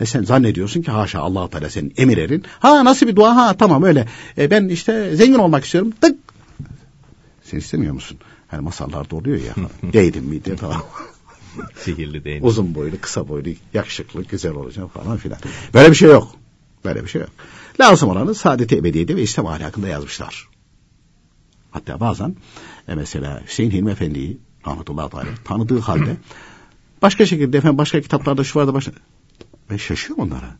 E 0.00 0.06
sen 0.06 0.22
zannediyorsun 0.22 0.82
ki 0.82 0.90
haşa 0.90 1.20
allah 1.20 1.50
Teala 1.50 1.70
senin 1.70 1.94
emirerin. 1.96 2.44
Ha 2.58 2.84
nasıl 2.84 3.06
bir 3.06 3.16
dua? 3.16 3.36
Ha 3.36 3.56
tamam 3.56 3.82
öyle. 3.82 4.08
E 4.38 4.50
ben 4.50 4.68
işte 4.68 5.16
zengin 5.16 5.38
olmak 5.38 5.64
istiyorum. 5.64 5.92
Tık. 6.00 6.18
Sen 7.44 7.58
istemiyor 7.58 7.94
musun? 7.94 8.18
Hani 8.48 8.62
masallarda 8.62 9.16
oluyor 9.16 9.36
ya. 9.36 9.54
Değdim 9.92 10.24
mi 10.24 10.44
diye 10.44 10.56
tamam. 10.56 10.82
Sihirli 11.76 12.24
değnek. 12.24 12.44
Uzun 12.44 12.74
boylu, 12.74 13.00
kısa 13.00 13.28
boylu, 13.28 13.48
yakışıklı, 13.74 14.22
güzel 14.24 14.52
olacak 14.52 14.92
falan 14.94 15.16
filan. 15.16 15.38
Böyle 15.74 15.90
bir 15.90 15.96
şey 15.96 16.08
yok. 16.08 16.34
Böyle 16.84 17.02
bir 17.02 17.08
şey 17.08 17.20
yok. 17.20 17.30
Lazım 17.80 18.08
olanı 18.08 18.34
saadet-i 18.34 18.76
ebediyede 18.76 19.16
ve 19.16 19.22
İslam 19.22 19.46
ahlakında 19.46 19.88
yazmışlar. 19.88 20.48
Hatta 21.70 22.00
bazen 22.00 22.36
e 22.88 22.94
mesela 22.94 23.42
Hüseyin 23.46 23.70
Hilmi 23.70 23.90
Efendi'yi 23.90 24.38
rahmetullahi 24.66 25.10
teala 25.10 25.28
tanıdığı 25.44 25.78
halde 25.78 26.16
başka 27.02 27.26
şekilde 27.26 27.58
efendim 27.58 27.78
başka 27.78 28.00
kitaplarda 28.00 28.44
şu 28.44 28.58
vardı 28.58 28.74
başka 28.74 28.92
ben 29.70 29.76
şaşıyorum 29.76 30.24
onlara. 30.24 30.56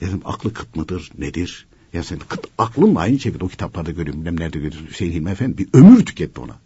Dedim 0.00 0.20
aklı 0.24 0.52
kıt 0.52 0.76
mıdır 0.76 1.10
nedir? 1.18 1.66
Ya 1.92 2.02
sen 2.02 2.18
kıt, 2.18 2.46
aklınla 2.58 3.00
aynı 3.00 3.18
şekilde 3.18 3.44
o 3.44 3.48
kitaplarda 3.48 3.90
görüyorum. 3.90 4.20
Bilmem 4.20 4.40
nerede 4.40 4.58
görüyorsun. 4.58 4.86
Hüseyin 4.86 5.12
Hilmi 5.12 5.30
Efendi 5.30 5.58
bir 5.58 5.68
ömür 5.72 6.06
tüketti 6.06 6.40
ona. 6.40 6.56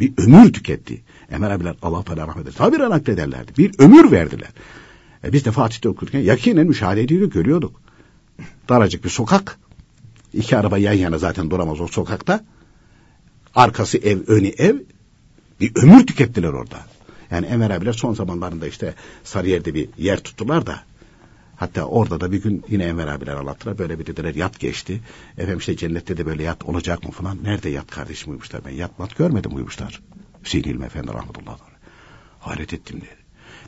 Bir 0.00 0.12
ömür 0.18 0.52
tüketti. 0.52 1.02
Ömer 1.30 1.50
abiler 1.50 1.74
Allah 1.82 2.02
Teala 2.02 2.22
rahmet 2.22 2.38
eylesin. 2.38 2.58
Tabi 2.58 2.78
naklederlerdi. 2.78 3.52
Bir 3.58 3.78
ömür 3.78 4.10
verdiler. 4.10 4.48
E 5.24 5.32
biz 5.32 5.44
de 5.44 5.50
Fatih'te 5.50 5.88
okurken 5.88 6.20
yakinen 6.20 6.66
müşahede 6.66 7.02
ediyorduk, 7.02 7.32
görüyorduk. 7.32 7.80
Daracık 8.68 9.04
bir 9.04 9.10
sokak. 9.10 9.58
İki 10.32 10.56
araba 10.56 10.78
yan 10.78 10.92
yana 10.92 11.18
zaten 11.18 11.50
duramaz 11.50 11.80
o 11.80 11.88
sokakta. 11.88 12.44
Arkası 13.54 13.98
ev, 13.98 14.18
önü 14.26 14.48
ev. 14.48 14.76
Bir 15.60 15.72
ömür 15.76 16.06
tükettiler 16.06 16.48
orada. 16.48 16.78
Yani 17.30 17.48
Ömer 17.52 17.70
abiler 17.70 17.92
son 17.92 18.14
zamanlarında 18.14 18.66
işte 18.66 18.94
Sarıyer'de 19.24 19.74
bir 19.74 19.88
yer 19.98 20.20
tuttular 20.20 20.66
da 20.66 20.80
Hatta 21.60 21.84
orada 21.84 22.20
da 22.20 22.32
bir 22.32 22.42
gün 22.42 22.64
yine 22.68 22.84
Enver 22.84 23.06
abiler 23.06 23.36
anlattılar. 23.36 23.78
Böyle 23.78 23.98
bir 23.98 24.06
dediler 24.06 24.34
yat 24.34 24.60
geçti. 24.60 25.00
Efendim 25.38 25.58
işte 25.58 25.76
cennette 25.76 26.16
de 26.16 26.26
böyle 26.26 26.42
yat 26.42 26.64
olacak 26.64 27.04
mı 27.04 27.10
falan. 27.10 27.38
Nerede 27.42 27.68
yat 27.68 27.90
kardeşim 27.90 28.30
uyumuşlar. 28.30 28.64
Ben 28.64 28.70
yat 28.70 28.98
mat 28.98 29.16
görmedim 29.16 29.56
uyumuşlar. 29.56 30.00
Hüseyin 30.44 30.64
İlmi 30.64 30.84
Efendi 30.84 31.12
rahmetullah. 31.12 31.58
Hayret 32.40 32.72
ettim 32.72 33.00
dedi. 33.00 33.16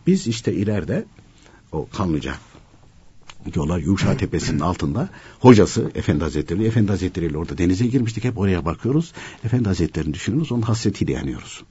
Biz 0.06 0.26
işte 0.26 0.52
ileride 0.52 1.04
o 1.72 1.88
Kanlıca 1.88 2.34
diyorlar 3.52 3.78
Yuşa 3.78 4.16
Tepesi'nin 4.16 4.60
altında 4.60 5.08
hocası 5.40 5.90
Efendi 5.94 6.24
Hazretleri, 6.24 6.66
Efendi 6.66 6.88
Hazretleri 6.88 7.26
ile 7.26 7.38
orada 7.38 7.58
denize 7.58 7.86
girmiştik. 7.86 8.24
Hep 8.24 8.38
oraya 8.38 8.64
bakıyoruz. 8.64 9.12
Efendi 9.44 9.68
Hazretleri'ni 9.68 10.14
düşünürüz. 10.14 10.52
Onun 10.52 10.62
hasretiyle 10.62 11.12
yanıyoruz. 11.12 11.62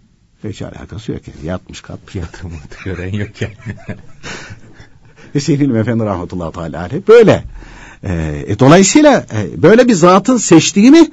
Hiç 0.43 0.61
alakası 0.61 1.11
yok 1.11 1.21
yani. 1.27 1.47
Yatmış 1.47 1.81
kalkmış. 1.81 2.15
Yatırımı 2.15 2.55
gören 2.85 3.13
yok 3.13 3.41
yani. 3.41 3.55
Hüseyin 5.35 5.59
İlmi 5.59 5.79
Efendi 5.79 6.03
rahmetullahi 6.03 6.53
teala 6.53 6.81
aleyh 6.81 7.07
böyle. 7.07 7.43
Ee, 8.03 8.45
e, 8.47 8.59
dolayısıyla 8.59 9.25
e, 9.33 9.61
böyle 9.61 9.87
bir 9.87 9.93
zatın 9.93 10.37
seçtiği 10.37 10.91
mi 10.91 11.09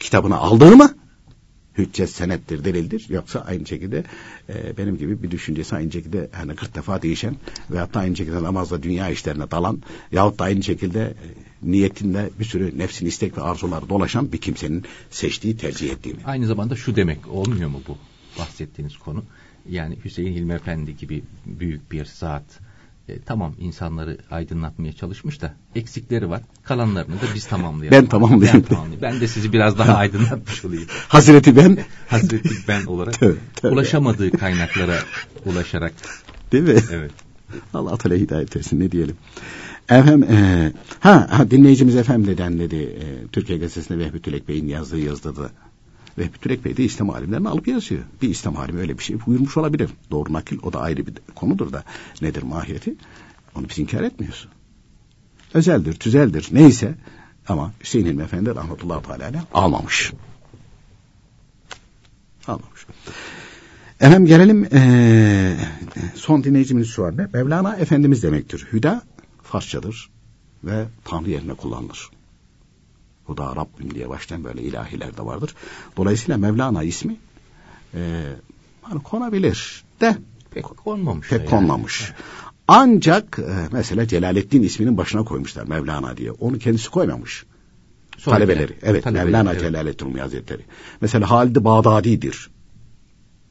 kitabını 0.00 0.36
aldığı 0.36 0.76
mı 0.76 0.94
hüccet 1.78 2.10
senettir 2.10 2.64
delildir 2.64 3.06
yoksa 3.08 3.40
aynı 3.40 3.66
şekilde 3.66 4.04
e, 4.48 4.76
benim 4.76 4.98
gibi 4.98 5.22
bir 5.22 5.30
düşüncesi 5.30 5.76
aynı 5.76 5.92
şekilde 5.92 6.28
hani 6.32 6.54
40 6.54 6.74
defa 6.74 7.02
değişen 7.02 7.36
veyahut 7.70 7.94
da 7.94 8.00
aynı 8.00 8.16
şekilde 8.16 8.42
namazla 8.42 8.82
dünya 8.82 9.08
işlerine 9.10 9.50
dalan 9.50 9.82
yahut 10.12 10.38
da 10.38 10.44
aynı 10.44 10.62
şekilde 10.62 11.00
e, 11.00 11.26
niyetinle 11.62 12.30
bir 12.38 12.44
sürü 12.44 12.78
nefsin 12.78 13.06
istek 13.06 13.38
ve 13.38 13.42
arzuları 13.42 13.88
dolaşan 13.88 14.32
bir 14.32 14.38
kimsenin 14.38 14.84
seçtiği 15.10 15.56
tercih 15.56 15.90
ettiği 15.90 16.14
mi? 16.14 16.20
Aynı 16.24 16.46
zamanda 16.46 16.76
şu 16.76 16.96
demek 16.96 17.28
olmuyor 17.28 17.68
mu 17.68 17.82
bu 17.88 17.98
bahsettiğiniz 18.38 18.96
konu? 18.96 19.24
Yani 19.68 19.98
Hüseyin 20.04 20.32
Hilmi 20.32 20.52
Efendi 20.52 20.96
gibi 20.96 21.22
büyük 21.46 21.92
bir 21.92 22.04
zat 22.04 22.60
e, 23.08 23.20
tamam 23.20 23.54
insanları 23.58 24.18
aydınlatmaya 24.30 24.92
çalışmış 24.92 25.42
da 25.42 25.54
eksikleri 25.74 26.30
var. 26.30 26.42
Kalanlarını 26.62 27.14
da 27.14 27.26
biz 27.34 27.46
tamamlayalım. 27.46 28.02
Ben 28.02 28.06
tamamlayayım. 28.06 28.62
Ben, 28.62 28.62
tamamlayayım. 28.62 29.02
ben 29.02 29.20
de 29.20 29.28
sizi 29.28 29.52
biraz 29.52 29.78
daha 29.78 29.94
aydınlatmış 29.94 30.64
olayım. 30.64 30.86
Hazreti 31.08 31.56
ben. 31.56 31.78
Hazreti 32.08 32.50
ben 32.68 32.84
olarak 32.84 33.14
Tövbe, 33.14 33.38
tövbe. 33.56 33.74
ulaşamadığı 33.74 34.30
kaynaklara 34.30 34.98
ulaşarak. 35.46 35.92
Değil 36.52 36.64
mi? 36.64 36.74
Evet. 36.92 37.10
Allah 37.74 37.96
Teala 37.96 38.14
hidayet 38.14 38.56
etsin 38.56 38.80
ne 38.80 38.92
diyelim. 38.92 39.16
Efendim 39.88 40.22
e, 40.22 40.72
ha, 41.00 41.26
ha 41.30 41.50
dinleyicimiz 41.50 41.96
efendim 41.96 42.32
neden 42.32 42.58
dedi 42.58 42.76
e, 42.76 43.26
Türkiye 43.32 43.58
Gazetesi'nde 43.58 43.98
Vehbi 43.98 44.22
Tülek 44.22 44.48
Bey'in 44.48 44.68
yazdığı 44.68 44.98
yazdı 44.98 45.36
da 45.36 45.50
Vehbi 46.18 46.38
Tülek 46.38 46.64
Bey 46.64 46.76
de 46.76 46.84
İslam 46.84 47.10
alimlerini 47.10 47.48
alıp 47.48 47.68
yazıyor. 47.68 48.02
Bir 48.22 48.28
İslam 48.28 48.56
alimi 48.56 48.80
öyle 48.80 48.98
bir 48.98 49.02
şey 49.02 49.16
buyurmuş 49.26 49.56
olabilir. 49.56 49.90
Doğru 50.10 50.32
nakil 50.32 50.58
o 50.62 50.72
da 50.72 50.80
ayrı 50.80 51.06
bir 51.06 51.14
konudur 51.34 51.72
da 51.72 51.84
nedir 52.22 52.42
mahiyeti? 52.42 52.94
Onu 53.54 53.68
biz 53.68 53.78
inkar 53.78 54.02
etmiyoruz. 54.02 54.48
Özeldir, 55.54 55.92
tüzeldir 55.92 56.48
neyse 56.52 56.94
ama 57.48 57.72
Hüseyin 57.80 58.06
İlmi 58.06 58.22
Efendi 58.22 58.54
rahmetullahi 58.54 59.02
teala 59.02 59.44
almamış. 59.54 60.12
Almamış. 62.46 62.86
Efendim 64.00 64.26
gelelim 64.26 64.68
ee, 64.72 65.56
son 66.14 66.44
dinleyicimiz 66.44 66.88
şu 66.88 67.06
an 67.06 67.16
ne? 67.16 67.28
Mevlana 67.32 67.76
Efendimiz 67.76 68.22
demektir. 68.22 68.66
Hüda 68.72 69.02
Farsçadır 69.42 70.10
ve 70.64 70.84
Tanrı 71.04 71.30
yerine 71.30 71.54
kullanılır. 71.54 72.10
Bu 73.28 73.36
da 73.36 73.56
Rabbim 73.56 73.94
diye 73.94 74.08
başlayan 74.08 74.44
böyle 74.44 74.62
ilahiler 74.62 75.16
de 75.16 75.24
vardır. 75.26 75.54
Dolayısıyla 75.96 76.38
Mevlana 76.38 76.82
ismi 76.82 77.16
e, 77.94 78.22
hani 78.82 79.02
konabilir 79.02 79.84
de 80.00 80.16
Pek 80.50 80.64
konmamış. 80.64 81.28
pek 81.28 81.38
yani. 81.40 81.50
konmamış. 81.50 82.12
Ancak 82.68 83.38
e, 83.38 83.68
mesela 83.72 84.06
Celaleddin 84.08 84.62
isminin 84.62 84.96
başına 84.96 85.24
koymuşlar 85.24 85.64
Mevlana 85.66 86.16
diye. 86.16 86.30
Onu 86.30 86.58
kendisi 86.58 86.90
koymamış. 86.90 87.44
Sonra 88.18 88.36
talebeleri. 88.36 88.66
gelen- 88.66 88.78
Evet 88.82 89.04
talebeleri, 89.04 89.26
Mevlana 89.26 89.50
evet. 89.52 89.60
Celaleddin 89.62 90.06
Rumi 90.06 90.20
Hazretleri. 90.20 90.62
Mesela 91.00 91.30
Halid-i 91.30 91.64
Bağdadi'dir. 91.64 92.50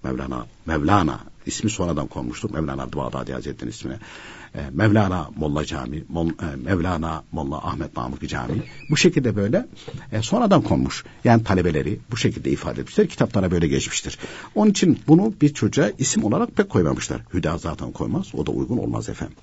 Mevlana, 0.03 0.45
Mevlana 0.65 1.19
ismi 1.45 1.69
sonradan 1.69 2.07
konmuştur. 2.07 2.49
Mevlana 2.49 2.93
Bağdadi 2.93 3.33
Hazretleri'nin 3.33 3.71
ismine. 3.71 3.97
E, 4.55 4.59
Mevlana 4.71 5.29
Molla 5.35 5.65
Cami, 5.65 5.97
e, 5.97 6.55
Mevlana 6.55 7.23
Molla 7.31 7.57
Ahmet 7.57 7.97
Namık 7.97 8.29
Cami. 8.29 8.63
Bu 8.89 8.97
şekilde 8.97 9.35
böyle 9.35 9.67
e, 10.11 10.21
sonradan 10.21 10.61
konmuş. 10.61 11.03
Yani 11.23 11.43
talebeleri 11.43 11.99
bu 12.11 12.17
şekilde 12.17 12.51
ifade 12.51 12.81
etmişler. 12.81 13.07
Kitaplara 13.07 13.51
böyle 13.51 13.67
geçmiştir. 13.67 14.17
Onun 14.55 14.71
için 14.71 14.99
bunu 15.07 15.33
bir 15.41 15.53
çocuğa 15.53 15.91
isim 15.97 16.23
olarak 16.23 16.55
pek 16.55 16.69
koymamışlar. 16.69 17.21
Hüda 17.33 17.57
zaten 17.57 17.91
koymaz. 17.91 18.35
O 18.35 18.45
da 18.45 18.51
uygun 18.51 18.77
olmaz 18.77 19.09
efendim. 19.09 19.37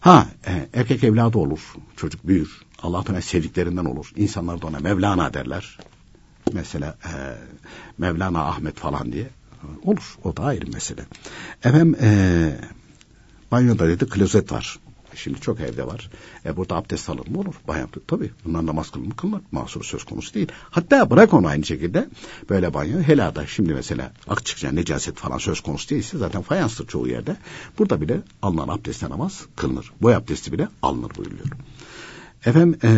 Ha 0.00 0.26
erkek 0.74 1.04
evladı 1.04 1.38
olur. 1.38 1.60
Çocuk 1.96 2.26
büyür. 2.26 2.60
Allah 2.82 3.04
Teala 3.04 3.22
sevdiklerinden 3.22 3.84
olur. 3.84 4.12
İnsanlar 4.16 4.62
da 4.62 4.66
ona 4.66 4.78
Mevlana 4.78 5.34
derler. 5.34 5.78
Mesela 6.52 6.96
e, 7.04 7.12
Mevlana 7.98 8.44
Ahmet 8.44 8.76
falan 8.76 9.12
diye. 9.12 9.28
Olur. 9.82 10.16
O 10.24 10.36
da 10.36 10.42
ayrı 10.42 10.70
mesele. 10.72 11.04
Efendim 11.64 11.96
e, 12.00 12.08
banyoda 13.54 13.88
dedi 13.88 14.06
klozet 14.08 14.52
var. 14.52 14.78
Şimdi 15.14 15.40
çok 15.40 15.60
evde 15.60 15.86
var. 15.86 16.10
E 16.46 16.56
burada 16.56 16.76
abdest 16.76 17.10
alır 17.10 17.26
mı 17.26 17.40
olur? 17.40 17.54
Bayan 17.68 17.88
tabii. 18.06 18.30
Bundan 18.44 18.66
namaz 18.66 18.90
kılır 18.90 19.06
mı 19.06 19.16
kılınır. 19.16 19.40
Mahsuru 19.52 19.84
söz 19.84 20.04
konusu 20.04 20.34
değil. 20.34 20.48
Hatta 20.70 21.10
bırak 21.10 21.34
onu 21.34 21.46
aynı 21.46 21.64
şekilde. 21.64 22.08
Böyle 22.50 22.74
banyo 22.74 23.00
helada. 23.00 23.46
Şimdi 23.46 23.74
mesela 23.74 24.12
açıkça 24.28 24.72
necaset 24.72 25.16
falan 25.16 25.38
söz 25.38 25.60
konusu 25.60 25.90
değilse 25.90 26.18
zaten 26.18 26.42
fayanstır 26.42 26.86
çoğu 26.86 27.08
yerde. 27.08 27.36
Burada 27.78 28.00
bile 28.00 28.20
alınan 28.42 28.68
abdestle 28.68 29.10
namaz 29.10 29.46
kılınır. 29.56 29.92
Boy 30.02 30.14
abdesti 30.14 30.52
bile 30.52 30.68
alınır 30.82 31.10
buyuruyor. 31.16 31.46
Efendim 32.46 32.78
e, 32.84 32.92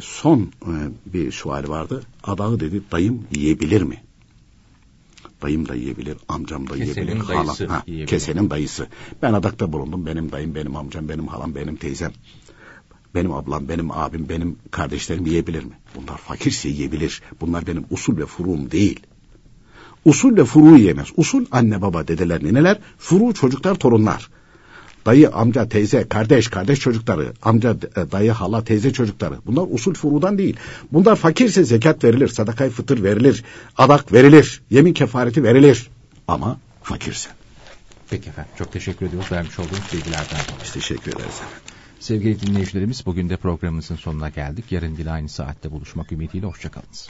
son 0.00 0.40
e, 0.40 0.74
bir 1.06 1.32
sual 1.32 1.68
vardı. 1.68 2.02
Adağı 2.22 2.60
dedi 2.60 2.82
dayım 2.92 3.26
yiyebilir 3.30 3.82
mi? 3.82 4.02
Dayım 5.44 5.68
da 5.68 5.74
yiyebilir, 5.74 6.16
amcam 6.28 6.70
da 6.70 6.76
Kesenin 6.76 7.06
yiyebilir, 7.06 7.34
halam. 7.34 7.56
Ha, 7.68 7.82
yiyebilir. 7.86 8.06
kesenin 8.06 8.50
dayısı. 8.50 8.86
Ben 9.22 9.32
adakta 9.32 9.72
bulundum. 9.72 10.06
Benim 10.06 10.32
dayım, 10.32 10.54
benim 10.54 10.76
amcam, 10.76 11.08
benim 11.08 11.26
halam, 11.26 11.54
benim 11.54 11.76
teyzem. 11.76 12.12
Benim 13.14 13.32
ablam, 13.32 13.68
benim 13.68 13.90
abim, 13.90 14.28
benim 14.28 14.56
kardeşlerim 14.70 15.26
yiyebilir 15.26 15.64
mi? 15.64 15.72
Bunlar 15.94 16.18
fakirse 16.18 16.68
yiyebilir. 16.68 17.22
Bunlar 17.40 17.66
benim 17.66 17.84
usul 17.90 18.16
ve 18.16 18.26
furuum 18.26 18.70
değil. 18.70 19.00
Usul 20.04 20.36
ve 20.36 20.44
furu 20.44 20.76
yiyemez. 20.78 21.08
Usul 21.16 21.44
anne 21.50 21.82
baba 21.82 22.08
dedeler 22.08 22.44
nineler, 22.44 22.78
furu 22.98 23.34
çocuklar 23.34 23.74
torunlar. 23.74 24.28
Dayı, 25.06 25.30
amca, 25.30 25.68
teyze, 25.68 26.08
kardeş, 26.08 26.48
kardeş 26.48 26.80
çocukları, 26.80 27.32
amca, 27.42 27.70
e, 27.70 28.12
dayı, 28.12 28.30
hala, 28.32 28.64
teyze 28.64 28.92
çocukları. 28.92 29.34
Bunlar 29.46 29.66
usul 29.70 29.94
furudan 29.94 30.38
değil. 30.38 30.56
Bunlar 30.92 31.16
fakirse 31.16 31.64
zekat 31.64 32.04
verilir, 32.04 32.28
sadakayı 32.28 32.70
fıtır 32.70 33.02
verilir, 33.02 33.44
adak 33.78 34.12
verilir, 34.12 34.62
yemin 34.70 34.92
kefareti 34.92 35.42
verilir. 35.42 35.90
Ama 36.28 36.58
fakirse. 36.82 37.30
Peki 38.10 38.28
efendim. 38.28 38.52
Çok 38.58 38.72
teşekkür 38.72 39.06
ediyoruz 39.06 39.32
vermiş 39.32 39.58
olduğunuz 39.58 39.92
bilgilerden 39.92 40.38
dolayı. 40.48 40.60
Biz 40.64 40.72
teşekkür 40.72 41.12
ederiz. 41.12 41.40
Sevgili 42.00 42.40
dinleyicilerimiz 42.40 43.06
bugün 43.06 43.30
de 43.30 43.36
programımızın 43.36 43.96
sonuna 43.96 44.28
geldik. 44.28 44.72
Yarın 44.72 44.96
yine 44.98 45.10
aynı 45.10 45.28
saatte 45.28 45.70
buluşmak 45.70 46.12
ümidiyle 46.12 46.46
hoşçakalınız. 46.46 47.08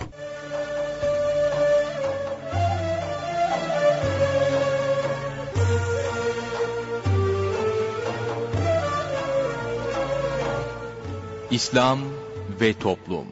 İslam 11.55 11.99
ve 12.61 12.75
Toplum 12.75 13.27